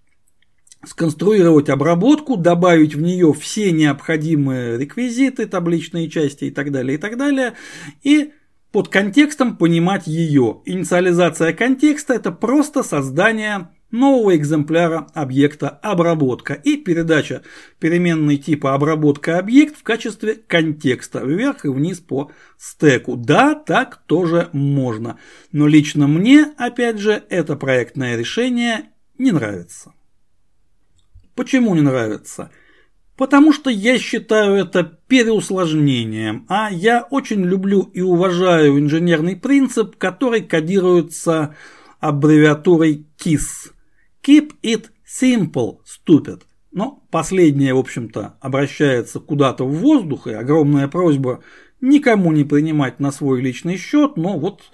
сконструировать 0.85 1.69
обработку, 1.69 2.37
добавить 2.37 2.95
в 2.95 3.01
нее 3.01 3.33
все 3.33 3.73
необходимые 3.73 4.79
реквизиты, 4.79 5.47
табличные 5.47 6.09
части 6.09 6.47
и 6.47 6.51
так 6.51 6.71
далее, 6.71 6.97
и 6.97 7.01
так 7.01 7.17
далее, 7.17 7.55
и 8.03 8.33
под 8.73 8.89
контекстом 8.89 9.57
понимать 9.57 10.07
ее. 10.07 10.61
Инициализация 10.67 11.53
контекста– 11.53 12.15
это 12.15 12.31
просто 12.33 12.83
создание 12.83 13.71
нового 13.91 14.37
экземпляра 14.37 15.07
объекта 15.15 15.69
обработка 15.69 16.55
и 16.55 16.77
передача 16.77 17.43
переменной 17.79 18.37
типа 18.37 18.75
обработка 18.75 19.39
объект 19.39 19.77
в 19.77 19.83
качестве 19.83 20.35
контекста 20.35 21.21
вверх 21.25 21.65
и 21.65 21.69
вниз 21.69 22.01
по 22.01 22.31
стеку. 22.59 23.17
Да, 23.17 23.55
так 23.55 24.03
тоже 24.07 24.49
можно. 24.53 25.19
Но 25.53 25.67
лично 25.67 26.07
мне, 26.07 26.53
опять 26.57 26.99
же, 26.99 27.25
это 27.31 27.57
проектное 27.57 28.17
решение 28.17 28.91
не 29.17 29.33
нравится. 29.33 29.93
Почему 31.35 31.75
не 31.75 31.83
нравится? 31.83 32.51
Потому 33.17 33.53
что 33.53 33.69
я 33.71 33.99
считаю 33.99 34.55
это 34.55 34.85
переусложнением, 34.85 36.47
а 36.49 36.71
я 36.71 37.03
очень 37.11 37.45
люблю 37.45 37.83
и 37.83 38.01
уважаю 38.01 38.79
инженерный 38.79 39.35
принцип, 39.35 39.97
который 39.97 40.43
кодируется 40.43 41.57
аббревиатурой 41.99 43.07
KISS 43.19 43.73
Keep 44.29 44.57
it 44.63 44.91
simple, 45.07 45.79
stupid. 45.87 46.43
Но 46.71 47.03
последнее, 47.11 47.73
в 47.73 47.79
общем-то, 47.79 48.37
обращается 48.43 49.21
куда-то 49.21 49.65
в 49.65 49.75
воздух, 49.79 50.27
и 50.27 50.33
огромная 50.33 50.87
просьба 50.87 51.43
никому 51.81 52.31
не 52.33 52.45
принимать 52.45 53.01
на 53.01 53.11
свой 53.11 53.41
личный 53.41 53.79
счет, 53.79 54.19
но 54.19 54.39
вот 54.39 54.65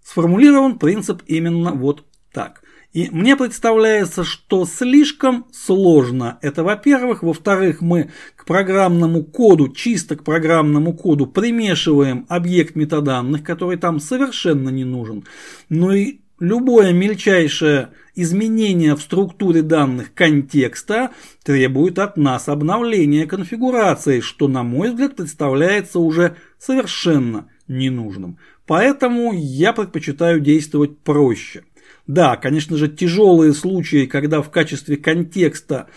сформулирован 0.00 0.78
принцип 0.78 1.22
именно 1.26 1.72
вот 1.72 2.04
так. 2.32 2.62
И 2.92 3.08
мне 3.10 3.36
представляется, 3.36 4.22
что 4.22 4.64
слишком 4.64 5.46
сложно. 5.52 6.38
Это, 6.42 6.62
во-первых. 6.62 7.24
Во-вторых, 7.24 7.80
мы 7.80 8.12
к 8.36 8.44
программному 8.44 9.24
коду, 9.24 9.72
чисто 9.72 10.14
к 10.14 10.22
программному 10.22 10.96
коду 10.96 11.26
примешиваем 11.26 12.26
объект 12.28 12.76
метаданных, 12.76 13.42
который 13.42 13.76
там 13.76 13.98
совершенно 13.98 14.68
не 14.68 14.84
нужен. 14.84 15.24
Ну 15.68 15.90
и 15.90 16.20
любое 16.44 16.92
мельчайшее 16.92 17.90
изменение 18.14 18.94
в 18.94 19.00
структуре 19.00 19.62
данных 19.62 20.14
контекста 20.14 21.10
требует 21.42 21.98
от 21.98 22.16
нас 22.16 22.48
обновления 22.48 23.26
конфигурации, 23.26 24.20
что, 24.20 24.46
на 24.46 24.62
мой 24.62 24.90
взгляд, 24.90 25.16
представляется 25.16 25.98
уже 25.98 26.36
совершенно 26.58 27.48
ненужным. 27.66 28.38
Поэтому 28.66 29.32
я 29.34 29.72
предпочитаю 29.72 30.40
действовать 30.40 30.98
проще. 30.98 31.64
Да, 32.06 32.36
конечно 32.36 32.76
же, 32.76 32.88
тяжелые 32.88 33.54
случаи, 33.54 34.06
когда 34.06 34.42
в 34.42 34.50
качестве 34.50 34.96
контекста 34.96 35.88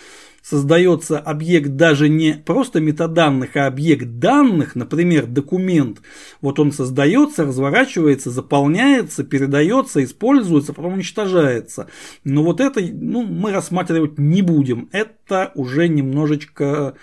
создается 0.50 1.20
объект 1.20 1.76
даже 1.76 2.08
не 2.08 2.34
просто 2.34 2.80
метаданных, 2.80 3.58
а 3.58 3.68
объект 3.68 4.06
данных, 4.20 4.76
например, 4.76 5.26
документ. 5.26 6.02
Вот 6.40 6.58
он 6.60 6.72
создается, 6.72 7.44
разворачивается, 7.44 8.32
заполняется, 8.32 9.26
передается, 9.26 10.02
используется, 10.02 10.72
потом 10.72 10.94
уничтожается. 10.94 11.90
Но 12.24 12.44
вот 12.44 12.62
это 12.62 12.80
ну, 12.80 13.24
мы 13.24 13.52
рассматривать 13.52 14.18
не 14.18 14.42
будем. 14.42 14.88
Это 14.94 15.52
уже 15.54 15.90
немножечко, 15.90 16.96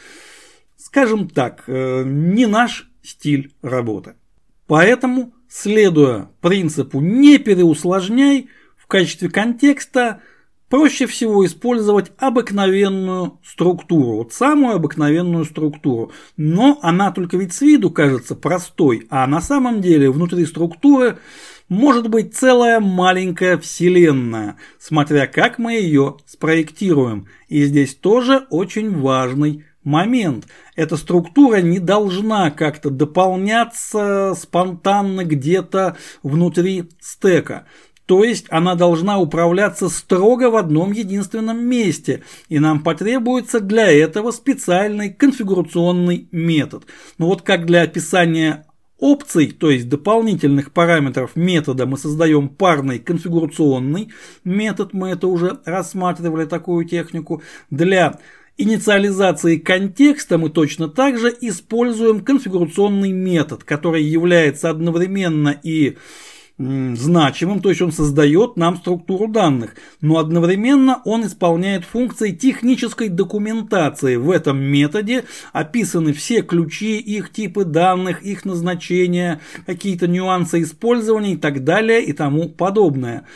скажем 0.78 1.28
так, 1.28 1.64
э, 1.66 2.02
не 2.07 2.46
наш 2.46 2.90
стиль 3.02 3.52
работы. 3.61 4.14
Поэтому, 4.66 5.35
следуя 5.50 6.30
принципу 6.40 7.02
«не 7.02 7.37
переусложняй», 7.37 8.48
в 8.78 8.87
качестве 8.87 9.28
контекста– 9.28 10.22
проще 10.68 11.07
всего 11.07 11.44
использовать 11.46 12.12
обыкновенную 12.18 13.38
структуру, 13.44 14.16
вот 14.18 14.33
самую 14.33 14.77
обыкновенную 14.77 15.44
структуру. 15.44 16.12
Но 16.37 16.79
она 16.83 17.12
только 17.12 17.37
ведь 17.37 17.53
с 17.53 17.61
виду 17.61 17.90
кажется 17.90 18.35
простой, 18.35 19.07
а 19.11 19.27
на 19.27 19.40
самом 19.40 19.81
деле 19.81 20.11
внутри 20.11 20.46
структуры 20.46 21.18
может 21.68 22.09
быть 22.09 22.35
целая 22.35 22.81
маленькая 22.81 23.59
вселенная, 23.59 24.57
смотря 24.79 25.27
как 25.27 25.59
мы 25.59 25.74
ее 25.74 26.16
спроектируем. 26.27 27.27
И 27.48 27.64
здесь 27.64 27.94
тоже 27.94 28.46
очень 28.50 28.98
важный 28.98 29.64
момент. 29.85 30.46
Эта 30.77 30.96
структура 30.96 31.59
не 31.59 31.79
должна 31.79 32.50
как-то 32.50 32.90
дополняться 32.90 34.35
спонтанно 34.37 35.24
где-то 35.24 35.96
внутри 36.22 36.90
стека. 37.00 37.66
То 38.06 38.22
есть 38.22 38.46
она 38.50 38.74
должна 38.74 39.18
управляться 39.18 39.88
строго 39.88 40.50
в 40.50 40.56
одном 40.56 40.92
единственном 40.92 41.64
месте, 41.64 42.22
и 42.48 42.58
нам 42.58 42.82
потребуется 42.82 43.60
для 43.60 43.90
этого 43.90 44.30
специальный 44.30 45.10
конфигурационный 45.10 46.28
метод. 46.30 46.84
Но 47.16 47.26
вот 47.26 47.42
как 47.42 47.64
для 47.64 47.82
описания 47.82 48.66
опций, 48.98 49.52
то 49.52 49.70
есть 49.70 49.88
дополнительных 49.88 50.72
параметров 50.72 51.32
метода, 51.34 51.86
мы 51.86 51.96
создаем 51.96 52.48
парный 52.48 52.98
конфигурационный 52.98 54.10
метод, 54.44 54.92
мы 54.92 55.10
это 55.10 55.26
уже 55.26 55.60
рассматривали 55.64 56.44
такую 56.44 56.84
технику. 56.84 57.42
Для 57.70 58.18
инициализации 58.56 59.56
контекста 59.56 60.38
мы 60.38 60.50
точно 60.50 60.88
так 60.88 61.18
же 61.18 61.34
используем 61.40 62.20
конфигурационный 62.20 63.12
метод, 63.12 63.64
который 63.64 64.02
является 64.02 64.70
одновременно 64.70 65.58
и 65.62 65.96
значимым, 66.56 67.60
то 67.60 67.70
есть 67.70 67.82
он 67.82 67.90
создает 67.90 68.56
нам 68.56 68.76
структуру 68.76 69.26
данных, 69.26 69.74
но 70.00 70.18
одновременно 70.18 71.02
он 71.04 71.26
исполняет 71.26 71.84
функции 71.84 72.30
технической 72.30 73.08
документации. 73.08 74.16
В 74.16 74.30
этом 74.30 74.60
методе 74.60 75.24
описаны 75.52 76.12
все 76.12 76.42
ключи, 76.42 76.98
их 76.98 77.32
типы 77.32 77.64
данных, 77.64 78.22
их 78.22 78.44
назначения, 78.44 79.40
какие-то 79.66 80.06
нюансы 80.06 80.62
использования 80.62 81.32
и 81.32 81.36
так 81.36 81.64
далее 81.64 82.04
и 82.04 82.12
тому 82.12 82.48
подобное. 82.48 83.26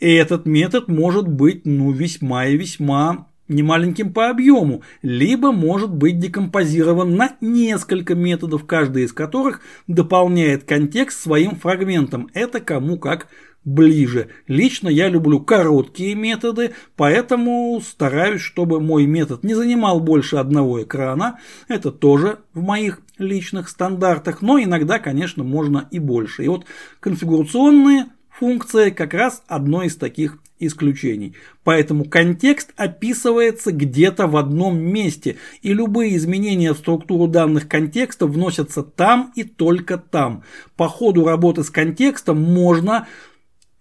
И 0.00 0.12
этот 0.12 0.44
метод 0.44 0.88
может 0.88 1.28
быть 1.28 1.64
ну, 1.64 1.92
весьма 1.92 2.46
и 2.46 2.56
весьма 2.56 3.28
немаленьким 3.48 4.12
по 4.12 4.30
объему, 4.30 4.82
либо 5.02 5.52
может 5.52 5.92
быть 5.92 6.18
декомпозирован 6.18 7.16
на 7.16 7.36
несколько 7.40 8.14
методов, 8.14 8.64
каждый 8.64 9.04
из 9.04 9.12
которых 9.12 9.60
дополняет 9.86 10.64
контекст 10.64 11.20
своим 11.20 11.56
фрагментом. 11.56 12.30
Это 12.34 12.60
кому 12.60 12.98
как 12.98 13.28
ближе. 13.64 14.28
Лично 14.46 14.88
я 14.88 15.08
люблю 15.08 15.40
короткие 15.40 16.14
методы, 16.14 16.72
поэтому 16.96 17.80
стараюсь, 17.80 18.42
чтобы 18.42 18.80
мой 18.80 19.06
метод 19.06 19.42
не 19.42 19.54
занимал 19.54 20.00
больше 20.00 20.36
одного 20.36 20.82
экрана. 20.82 21.38
Это 21.68 21.90
тоже 21.90 22.38
в 22.52 22.62
моих 22.62 23.00
личных 23.18 23.68
стандартах, 23.68 24.42
но 24.42 24.62
иногда, 24.62 24.98
конечно, 24.98 25.44
можно 25.44 25.88
и 25.90 25.98
больше. 25.98 26.44
И 26.44 26.48
вот 26.48 26.66
конфигурационные 27.00 28.06
функции 28.30 28.90
как 28.90 29.14
раз 29.14 29.42
одно 29.46 29.82
из 29.82 29.96
таких 29.96 30.38
исключений. 30.66 31.34
Поэтому 31.62 32.04
контекст 32.04 32.72
описывается 32.76 33.72
где-то 33.72 34.26
в 34.26 34.36
одном 34.36 34.78
месте, 34.78 35.36
и 35.62 35.72
любые 35.72 36.16
изменения 36.16 36.72
в 36.72 36.78
структуру 36.78 37.26
данных 37.26 37.68
контекста 37.68 38.26
вносятся 38.26 38.82
там 38.82 39.32
и 39.36 39.44
только 39.44 39.98
там. 39.98 40.42
По 40.76 40.88
ходу 40.88 41.24
работы 41.24 41.62
с 41.64 41.70
контекстом 41.70 42.40
можно 42.40 43.06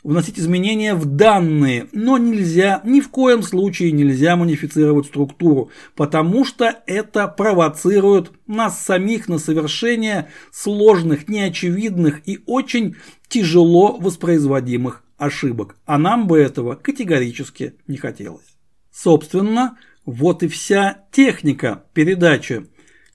вносить 0.04 0.38
изменения 0.38 0.96
в 0.96 1.06
данные, 1.06 1.88
но 1.94 2.18
нельзя, 2.18 2.82
ни 2.84 3.00
в 3.00 3.10
коем 3.10 3.42
случае 3.42 3.92
нельзя 3.92 4.36
модифицировать 4.36 5.08
структуру, 5.08 5.70
потому 5.96 6.44
что 6.46 6.76
это 6.86 7.28
провоцирует 7.28 8.32
нас 8.46 8.84
самих 8.84 9.30
на 9.30 9.40
совершение 9.40 10.30
сложных, 10.52 11.30
неочевидных 11.30 12.28
и 12.28 12.40
очень 12.46 12.96
тяжело 13.30 13.98
воспроизводимых 13.98 15.03
ошибок, 15.18 15.78
а 15.86 15.98
нам 15.98 16.28
бы 16.28 16.40
этого 16.40 16.76
категорически 16.76 17.76
не 17.88 17.98
хотелось. 17.98 18.56
Собственно, 18.92 19.78
вот 20.06 20.44
и 20.44 20.48
вся 20.48 21.06
техника 21.12 21.84
передачи 21.94 22.68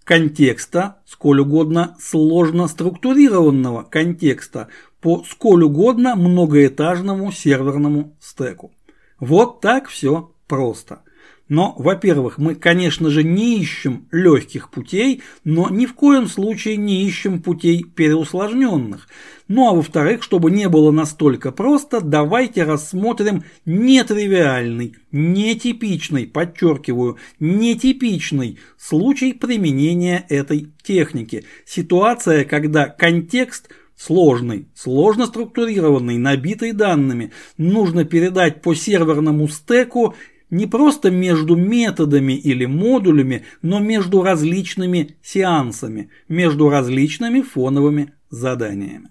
контекста, 0.04 1.02
сколь 1.04 1.40
угодно 1.40 1.96
сложно 2.00 2.66
структурированного 2.66 3.82
контекста, 3.82 4.68
по 5.00 5.22
сколь 5.24 5.64
угодно 5.64 6.16
многоэтажному 6.16 7.30
серверному 7.30 8.16
стеку. 8.20 8.72
Вот 9.20 9.60
так 9.60 9.88
все 9.88 10.32
просто. 10.46 11.02
Но, 11.48 11.74
во-первых, 11.78 12.36
мы, 12.38 12.54
конечно 12.54 13.08
же, 13.08 13.24
не 13.24 13.58
ищем 13.58 14.06
легких 14.12 14.70
путей, 14.70 15.22
но 15.44 15.70
ни 15.70 15.86
в 15.86 15.94
коем 15.94 16.26
случае 16.26 16.76
не 16.76 17.06
ищем 17.06 17.42
путей 17.42 17.84
переусложненных. 17.84 19.08
Ну 19.48 19.66
а 19.66 19.72
во-вторых, 19.72 20.22
чтобы 20.22 20.50
не 20.50 20.68
было 20.68 20.90
настолько 20.90 21.52
просто, 21.52 22.02
давайте 22.02 22.64
рассмотрим 22.64 23.44
нетривиальный, 23.64 24.96
нетипичный, 25.10 26.26
подчеркиваю, 26.26 27.16
нетипичный 27.40 28.58
случай 28.76 29.32
применения 29.32 30.26
этой 30.28 30.68
техники. 30.82 31.44
Ситуация, 31.64 32.44
когда 32.44 32.88
контекст– 32.88 33.70
сложный, 33.98 34.68
сложно 34.74 35.26
структурированный, 35.26 36.18
набитый 36.18 36.72
данными, 36.72 37.32
нужно 37.56 38.04
передать 38.04 38.62
по 38.62 38.74
серверному 38.74 39.48
стеку 39.48 40.14
не 40.50 40.66
просто 40.66 41.10
между 41.10 41.56
методами 41.56 42.32
или 42.32 42.64
модулями, 42.64 43.44
но 43.62 43.78
между 43.80 44.22
различными 44.22 45.16
сеансами, 45.22 46.10
между 46.28 46.68
различными 46.68 47.42
фоновыми 47.42 48.12
заданиями. 48.30 49.10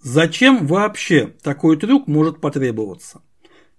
Зачем 0.00 0.66
вообще 0.66 1.34
такой 1.42 1.76
трюк 1.76 2.06
может 2.06 2.40
потребоваться? 2.40 3.20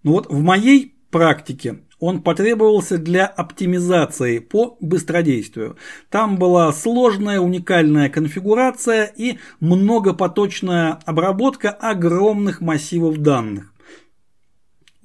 Ну 0.04 0.13
вот 0.13 0.30
в 0.30 0.41
моей 0.41 0.95
практике 1.12 1.80
он 1.99 2.21
потребовался 2.21 2.97
для 2.97 3.25
оптимизации 3.25 4.39
по 4.39 4.78
быстродействию. 4.80 5.78
Там 6.10 6.38
была 6.38 6.71
сложная 6.71 7.39
уникальная 7.39 8.10
конфигурация 8.10 9.04
и 9.04 9.38
многопоточная 9.60 10.99
обработка 11.06 11.69
огромных 11.69 12.62
массивов 12.62 13.17
данных. 13.17 13.73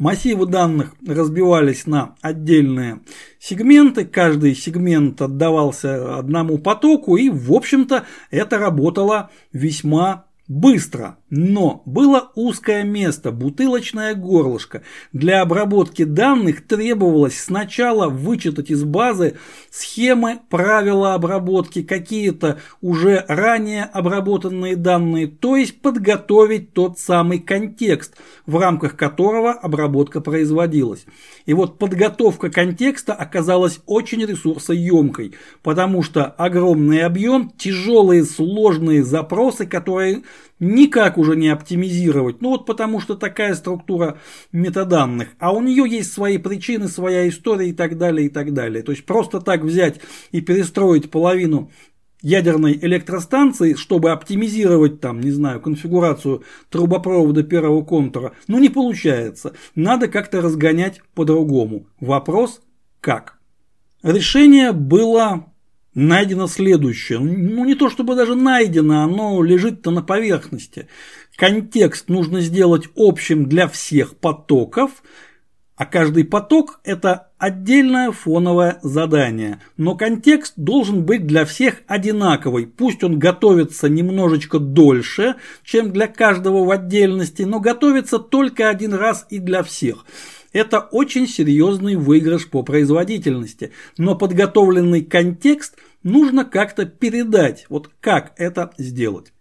Массивы 0.04 0.44
данных 0.44 0.94
разбивались 1.06 1.86
на 1.86 2.14
отдельные 2.20 3.00
сегменты, 3.38 4.04
каждый 4.04 4.54
сегмент 4.54 5.22
отдавался 5.22 6.18
одному 6.18 6.58
потоку, 6.58 7.16
и, 7.16 7.30
в 7.30 7.50
общем-то, 7.50 8.04
это 8.30 8.58
работало 8.58 9.30
весьма 9.54 10.26
Быстро, 10.46 11.16
но 11.30 11.82
было 11.86 12.30
узкое 12.34 12.82
место, 12.84 13.32
бутылочное 13.32 14.14
горлышко. 14.14 14.82
Для 15.14 15.40
обработки 15.40 16.04
данных 16.04 16.66
требовалось 16.66 17.40
сначала 17.40 18.10
вычитать 18.10 18.68
из 18.68 18.84
базы 18.84 19.38
схемы, 19.70 20.40
правила 20.50 21.14
обработки, 21.14 21.82
какие-то 21.82 22.60
уже 22.82 23.24
ранее 23.26 23.84
обработанные 23.84 24.76
данные, 24.76 25.28
то 25.28 25.56
есть 25.56 25.80
подготовить 25.80 26.74
тот 26.74 26.98
самый 26.98 27.38
контекст, 27.38 28.14
в 28.44 28.58
рамках 28.58 28.96
которого 28.96 29.52
обработка 29.52 30.20
производилась. 30.20 31.06
И 31.46 31.54
вот 31.54 31.78
подготовка 31.78 32.50
контекста 32.50 33.14
оказалась 33.14 33.80
очень 33.86 34.22
ресурсоемкой, 34.26 35.32
потому 35.62 36.02
что 36.02 36.26
огромный 36.26 37.00
объем, 37.00 37.50
тяжелые 37.56 38.24
сложные 38.24 39.02
запросы, 39.02 39.64
которые 39.64 40.22
никак 40.58 41.18
уже 41.18 41.36
не 41.36 41.48
оптимизировать. 41.48 42.40
Ну 42.40 42.50
вот 42.50 42.66
потому 42.66 43.00
что 43.00 43.14
такая 43.14 43.54
структура 43.54 44.18
метаданных. 44.52 45.28
А 45.38 45.52
у 45.52 45.60
нее 45.60 45.84
есть 45.88 46.12
свои 46.12 46.38
причины, 46.38 46.88
своя 46.88 47.28
история 47.28 47.68
и 47.68 47.72
так 47.72 47.98
далее, 47.98 48.26
и 48.26 48.30
так 48.30 48.52
далее. 48.52 48.82
То 48.82 48.92
есть 48.92 49.04
просто 49.04 49.40
так 49.40 49.62
взять 49.62 50.00
и 50.30 50.40
перестроить 50.40 51.10
половину 51.10 51.70
ядерной 52.24 52.78
электростанции, 52.80 53.74
чтобы 53.74 54.10
оптимизировать 54.10 55.00
там, 55.00 55.20
не 55.20 55.30
знаю, 55.30 55.60
конфигурацию 55.60 56.42
трубопровода 56.70 57.42
первого 57.42 57.84
контура, 57.84 58.32
ну 58.48 58.58
не 58.58 58.70
получается. 58.70 59.52
Надо 59.74 60.08
как-то 60.08 60.40
разгонять 60.40 61.02
по-другому. 61.14 61.86
Вопрос 62.00 62.62
как? 63.00 63.38
Решение 64.02 64.72
было 64.72 65.52
найдено 65.94 66.46
следующее. 66.46 67.18
Ну, 67.18 67.64
не 67.64 67.74
то 67.74 67.88
чтобы 67.88 68.14
даже 68.14 68.34
найдено, 68.34 69.02
оно 69.02 69.42
лежит-то 69.42 69.90
на 69.90 70.02
поверхности. 70.02 70.88
Контекст 71.36 72.08
нужно 72.08 72.40
сделать 72.40 72.88
общим 72.96 73.48
для 73.48 73.68
всех 73.68 74.16
потоков, 74.16 75.02
а 75.76 75.86
каждый 75.86 76.24
поток– 76.24 76.78
это 76.84 77.32
отдельное 77.36 78.12
фоновое 78.12 78.78
задание. 78.82 79.60
Но 79.76 79.96
контекст 79.96 80.54
должен 80.56 81.04
быть 81.04 81.26
для 81.26 81.44
всех 81.44 81.82
одинаковый. 81.88 82.66
Пусть 82.66 83.02
он 83.02 83.18
готовится 83.18 83.88
немножечко 83.88 84.60
дольше, 84.60 85.34
чем 85.64 85.92
для 85.92 86.06
каждого 86.06 86.64
в 86.64 86.70
отдельности, 86.70 87.42
но 87.42 87.58
готовится 87.58 88.20
только 88.20 88.68
один 88.68 88.94
раз 88.94 89.26
и 89.30 89.40
для 89.40 89.64
всех. 89.64 90.06
Это 90.54 90.78
очень 90.78 91.26
серьезный 91.26 91.96
выигрыш 91.96 92.48
по 92.48 92.62
производительности, 92.62 93.72
но 93.98 94.16
подготовленный 94.16 95.02
контекст 95.02 95.76
нужно 96.04 96.44
как-то 96.44 96.86
передать. 96.86 97.66
Вот 97.68 97.90
как 98.00 98.34
это 98.36 98.72
сделать? 98.78 99.32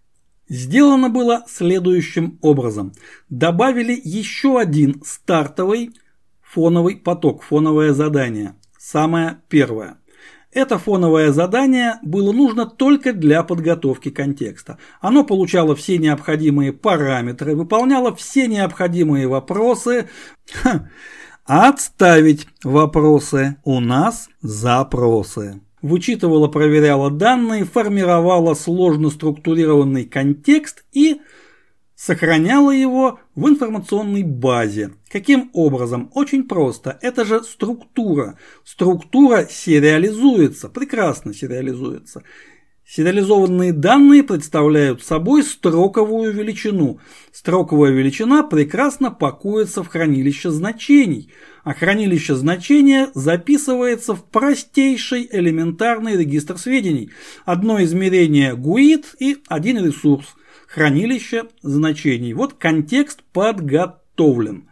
Сделано 0.50 1.10
было 1.10 1.46
следующим 1.48 2.40
образом. 2.42 2.94
Добавили 3.30 3.98
еще 4.04 4.60
один 4.60 5.04
стартовый 5.06 5.92
фоновый 6.42 6.96
поток, 6.96 7.44
фоновое 7.44 7.94
задание. 7.94 8.56
Самое 8.80 9.38
первое. 9.50 10.00
Это 10.54 10.78
фоновое 10.78 11.32
задание 11.32 11.96
было 12.04 12.32
нужно 12.32 12.68
только 12.68 13.12
для 13.12 13.42
подготовки 13.44 14.10
контекста. 14.10 14.78
Оно 15.02 15.24
получало 15.24 15.76
все 15.76 15.98
необходимые 15.98 16.72
параметры, 16.74 17.56
выполняло 17.56 18.16
все 18.16 18.48
необходимые 18.48 19.28
вопросы. 19.28 20.10
Ха. 20.52 20.90
Отставить 21.46 22.48
вопросы. 22.64 23.58
У 23.64 23.80
нас 23.80 24.30
запросы. 24.42 25.60
Вычитывала, 25.82 26.48
проверяла 26.48 27.10
данные, 27.10 27.66
формировала 27.66 28.54
сложно 28.54 29.10
структурированный 29.10 30.06
контекст 30.06 30.86
и 30.94 31.20
сохраняла 32.06 32.72
его 32.72 33.20
в 33.34 33.48
информационной 33.48 34.24
базе. 34.24 34.92
Каким 35.10 35.50
образом? 35.54 36.12
Очень 36.14 36.44
просто. 36.44 37.00
Это 37.02 37.24
же 37.24 37.42
структура. 37.44 38.38
Структура 38.66 39.48
сериализуется, 39.50 40.68
прекрасно 40.68 41.34
сериализуется. 41.34 42.24
Сериализованные 42.86 43.72
данные 43.72 44.24
представляют 44.24 45.02
собой 45.02 45.44
строковую 45.44 46.34
величину. 46.34 47.00
Строковая 47.32 47.92
величина 47.92 48.44
прекрасно 48.44 49.10
пакуется 49.10 49.82
в 49.82 49.88
хранилище 49.88 50.52
значений, 50.52 51.32
а 51.64 51.74
хранилище 51.74 52.36
значения 52.36 53.12
записывается 53.14 54.14
в 54.14 54.26
простейший 54.26 55.30
элементарный 55.32 56.18
регистр 56.18 56.58
сведений. 56.58 57.12
Одно 57.46 57.82
измерение 57.82 58.56
GUID 58.56 59.06
и 59.20 59.38
один 59.48 59.86
ресурс– 59.86 60.36
хранилище 60.74 61.44
значений. 61.62 62.34
Вот 62.34 62.54
контекст 62.54 63.22
подготовлен. 63.32 64.70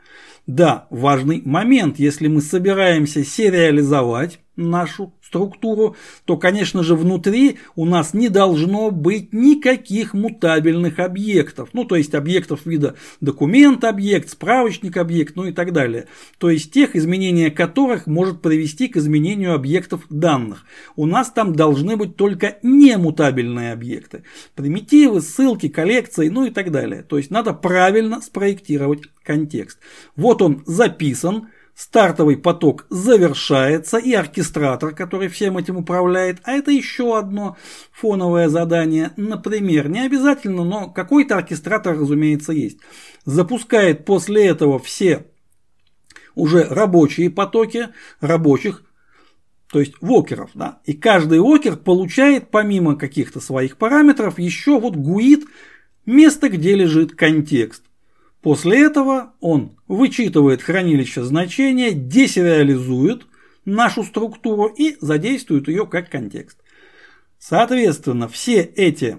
Да, 0.48 0.88
важный 0.90 1.44
момент, 1.46 2.00
если 2.00 2.28
мы 2.28 2.42
собираемся 2.42 3.24
сериализовать 3.24 4.40
нашу 4.56 5.14
структуру, 5.32 5.96
то, 6.26 6.36
конечно 6.36 6.84
же, 6.84 6.96
внутри 6.96 7.58
у 7.78 7.86
нас 7.86 8.14
не 8.14 8.28
должно 8.28 8.92
быть 8.92 9.32
никаких 9.32 10.14
мутабельных 10.14 11.00
объектов. 11.00 11.70
Ну, 11.72 11.86
то 11.86 11.96
есть 11.96 12.14
объектов 12.14 12.66
вида 12.66 12.96
документ 13.22 13.86
объект, 13.86 14.30
справочник 14.30 14.98
объект, 14.98 15.38
ну 15.38 15.46
и 15.46 15.54
так 15.54 15.72
далее. 15.72 16.08
То 16.38 16.50
есть 16.50 16.74
тех, 16.74 16.98
изменения 16.98 17.50
которых 17.50 18.08
может 18.08 18.42
привести 18.42 18.90
к 18.90 18.98
изменению 18.98 19.54
объектов 19.54 20.02
данных. 20.10 20.66
У 20.98 21.06
нас 21.06 21.32
там 21.32 21.56
должны 21.56 21.96
быть 21.96 22.18
только 22.18 22.58
немутабельные 22.62 23.72
объекты. 23.72 24.24
Примитивы, 24.56 25.22
ссылки, 25.22 25.70
коллекции, 25.70 26.28
ну 26.28 26.46
и 26.46 26.50
так 26.50 26.72
далее. 26.72 27.04
То 27.04 27.18
есть 27.18 27.32
надо 27.32 27.54
правильно 27.54 28.22
спроектировать 28.22 29.04
контекст. 29.24 29.80
Вот 30.18 30.42
он 30.42 30.64
записан 30.66 31.48
Стартовый 31.82 32.38
поток 32.38 32.86
завершается, 32.92 33.98
и 33.98 34.14
оркестратор, 34.14 34.94
который 34.94 35.30
всем 35.30 35.58
этим 35.58 35.78
управляет, 35.78 36.38
а 36.44 36.52
это 36.52 36.70
еще 36.70 37.18
одно 37.18 37.58
фоновое 37.92 38.50
задание, 38.50 39.14
например, 39.18 39.90
не 39.90 40.02
обязательно, 40.06 40.64
но 40.64 40.92
какой-то 40.92 41.38
оркестратор, 41.38 41.98
разумеется, 41.98 42.54
есть, 42.54 42.78
запускает 43.26 44.06
после 44.06 44.46
этого 44.46 44.78
все 44.78 45.26
уже 46.36 46.66
рабочие 46.66 47.32
потоки 47.32 47.90
рабочих, 48.20 48.84
то 49.66 49.80
есть 49.80 49.96
вокеров, 50.02 50.52
да, 50.54 50.82
и 50.86 50.94
каждый 50.94 51.40
вокер 51.40 51.78
получает 51.78 52.52
помимо 52.52 52.96
каких-то 52.96 53.40
своих 53.40 53.78
параметров 53.78 54.38
еще 54.38 54.80
вот 54.80 54.96
гуит 54.96 55.46
место, 56.06 56.50
где 56.50 56.76
лежит 56.76 57.16
контекст. 57.16 57.82
После 58.42 58.84
этого 58.86 59.34
он 59.40 59.78
вычитывает 59.88 60.62
хранилище 60.62 61.24
значения, 61.24 61.92
десериализует 61.92 63.28
нашу 63.66 64.04
структуру 64.04 64.66
и 64.66 64.98
задействует 65.00 65.68
ее 65.68 65.86
как 65.86 66.10
контекст. 66.10 66.58
Соответственно, 67.38 68.28
все 68.28 68.62
эти 68.62 69.18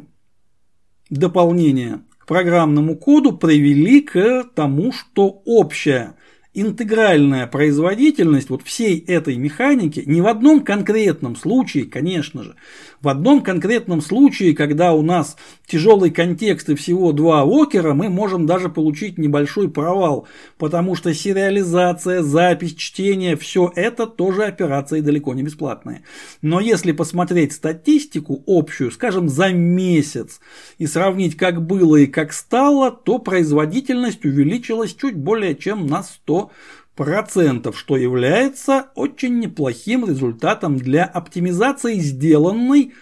дополнения 1.08 2.02
к 2.18 2.26
программному 2.26 2.96
коду 2.96 3.36
привели 3.36 4.00
к 4.00 4.44
тому, 4.54 4.92
что 4.92 5.42
общая 5.44 6.16
интегральная 6.54 7.46
производительность 7.46 8.50
вот 8.50 8.62
всей 8.62 8.98
этой 8.98 9.36
механики 9.36 10.02
не 10.04 10.20
в 10.20 10.26
одном 10.26 10.62
конкретном 10.62 11.36
случае, 11.36 11.84
конечно 11.84 12.42
же, 12.42 12.56
в 13.02 13.08
одном 13.08 13.42
конкретном 13.42 14.00
случае, 14.00 14.54
когда 14.54 14.92
у 14.92 15.02
нас 15.02 15.36
тяжелый 15.66 16.10
контекст 16.10 16.68
и 16.68 16.76
всего 16.76 17.12
два 17.12 17.42
окера, 17.42 17.94
мы 17.94 18.08
можем 18.08 18.46
даже 18.46 18.68
получить 18.68 19.18
небольшой 19.18 19.68
провал, 19.68 20.28
потому 20.56 20.94
что 20.94 21.12
сериализация, 21.12 22.22
запись, 22.22 22.74
чтение, 22.76 23.36
все 23.36 23.72
это 23.74 24.06
тоже 24.06 24.44
операции 24.44 25.00
далеко 25.00 25.34
не 25.34 25.42
бесплатные. 25.42 26.02
Но 26.42 26.60
если 26.60 26.92
посмотреть 26.92 27.52
статистику 27.52 28.42
общую, 28.46 28.92
скажем, 28.92 29.28
за 29.28 29.52
месяц 29.52 30.40
и 30.78 30.86
сравнить, 30.86 31.36
как 31.36 31.66
было 31.66 31.96
и 31.96 32.06
как 32.06 32.32
стало, 32.32 32.92
то 32.92 33.18
производительность 33.18 34.24
увеличилась 34.24 34.94
чуть 34.94 35.16
более 35.16 35.56
чем 35.56 35.86
на 35.86 36.04
100 36.04 36.50
процентов, 36.94 37.78
что 37.78 37.96
является 37.96 38.90
очень 38.94 39.38
неплохим 39.38 40.06
результатом 40.06 40.76
для 40.76 41.04
оптимизации, 41.04 41.94
сделанной 41.98 42.92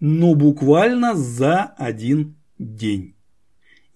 ну 0.00 0.34
буквально 0.34 1.14
за 1.14 1.62
один 1.76 2.36
день. 2.58 3.14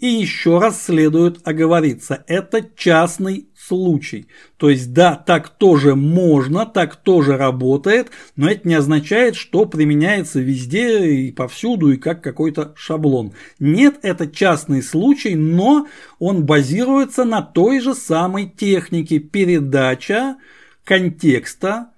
И 0.03 0.09
еще 0.09 0.59
раз 0.59 0.83
следует 0.83 1.47
оговориться, 1.47 2.25
это 2.27 2.61
частный 2.75 3.47
случай. 3.57 4.27
То 4.57 4.69
есть 4.69 4.93
да, 4.93 5.15
так 5.15 5.49
тоже 5.51 5.95
можно, 5.95 6.67
так 6.67 6.97
тоже 6.97 7.37
работает, 7.37 8.11
но 8.35 8.51
это 8.51 8.67
не 8.67 8.75
означает, 8.75 9.37
что 9.37 9.65
применяется 9.65 10.41
везде 10.41 11.07
и 11.07 11.31
повсюду 11.31 11.93
и 11.93 11.99
как 11.99 12.21
какой-то 12.21 12.73
шаблон. 12.75 13.35
Нет, 13.61 14.01
это 14.03 14.27
частный 14.27 14.83
случай, 14.83 15.37
но 15.37 15.87
он 16.19 16.47
базируется 16.47 17.23
на 17.23 17.41
той 17.41 17.79
же 17.79 17.95
самой 17.95 18.47
технике 18.49 19.21
передача 19.21 20.35
контекста 20.83 21.92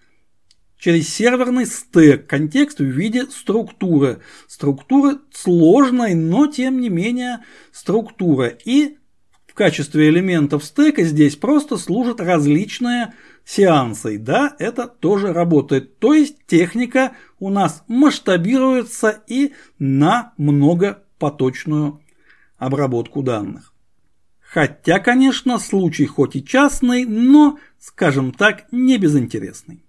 через 0.84 1.08
серверный 1.08 1.64
стек, 1.64 2.26
контекст 2.26 2.78
в 2.78 2.84
виде 2.84 3.24
структуры. 3.30 4.20
Структура 4.46 5.18
сложной, 5.32 6.12
но 6.12 6.46
тем 6.46 6.78
не 6.78 6.90
менее 6.90 7.38
структура. 7.72 8.48
И 8.48 8.98
в 9.46 9.54
качестве 9.54 10.10
элементов 10.10 10.62
стека 10.62 11.02
здесь 11.04 11.36
просто 11.36 11.78
служат 11.78 12.20
различные 12.20 13.14
сеансы. 13.46 14.18
Да, 14.18 14.56
это 14.58 14.86
тоже 14.86 15.32
работает. 15.32 15.98
То 16.00 16.12
есть 16.12 16.44
техника 16.46 17.12
у 17.38 17.48
нас 17.48 17.82
масштабируется 17.88 19.22
и 19.26 19.54
на 19.78 20.34
многопоточную 20.36 22.02
обработку 22.58 23.22
данных. 23.22 23.72
Хотя, 24.38 24.98
конечно, 24.98 25.58
случай 25.58 26.04
хоть 26.04 26.36
и 26.36 26.44
частный, 26.44 27.06
но, 27.06 27.58
скажем 27.78 28.32
так, 28.32 28.70
не 28.70 28.98
безинтересный. 28.98 29.84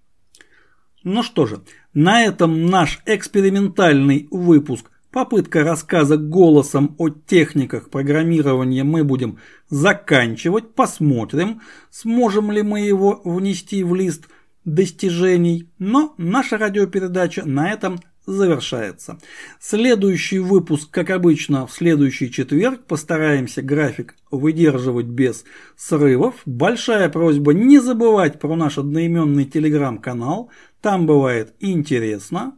Ну 1.06 1.22
что 1.22 1.46
же, 1.46 1.62
на 1.94 2.24
этом 2.24 2.66
наш 2.66 3.00
экспериментальный 3.06 4.28
выпуск 4.32 4.90
попытка 5.12 5.64
рассказа 5.64 6.18
голосом 6.18 6.96
о 6.98 7.10
техниках 7.10 7.92
программирования 7.92 8.84
мы 8.84 9.04
будем 9.04 9.38
заканчивать. 9.70 10.74
Посмотрим, 10.74 11.62
сможем 11.92 12.52
ли 12.52 12.64
мы 12.64 12.80
его 12.80 13.22
внести 13.24 13.84
в 13.84 13.94
лист 13.94 14.28
достижений. 14.66 15.70
Но 15.78 16.16
наша 16.18 16.58
радиопередача 16.58 17.46
на 17.46 17.72
этом 17.72 18.00
завершается. 18.26 19.18
Следующий 19.60 20.40
выпуск, 20.40 20.90
как 20.92 21.10
обычно, 21.10 21.68
в 21.68 21.72
следующий 21.72 22.32
четверг. 22.32 22.86
Постараемся 22.86 23.62
график 23.62 24.16
выдерживать 24.32 25.08
без 25.08 25.44
срывов. 25.76 26.36
Большая 26.46 27.10
просьба 27.10 27.54
не 27.54 27.80
забывать 27.80 28.40
про 28.40 28.56
наш 28.56 28.78
одноименный 28.78 29.44
телеграм-канал. 29.46 30.50
Там 30.82 31.06
бывает 31.06 31.54
интересно. 31.60 32.58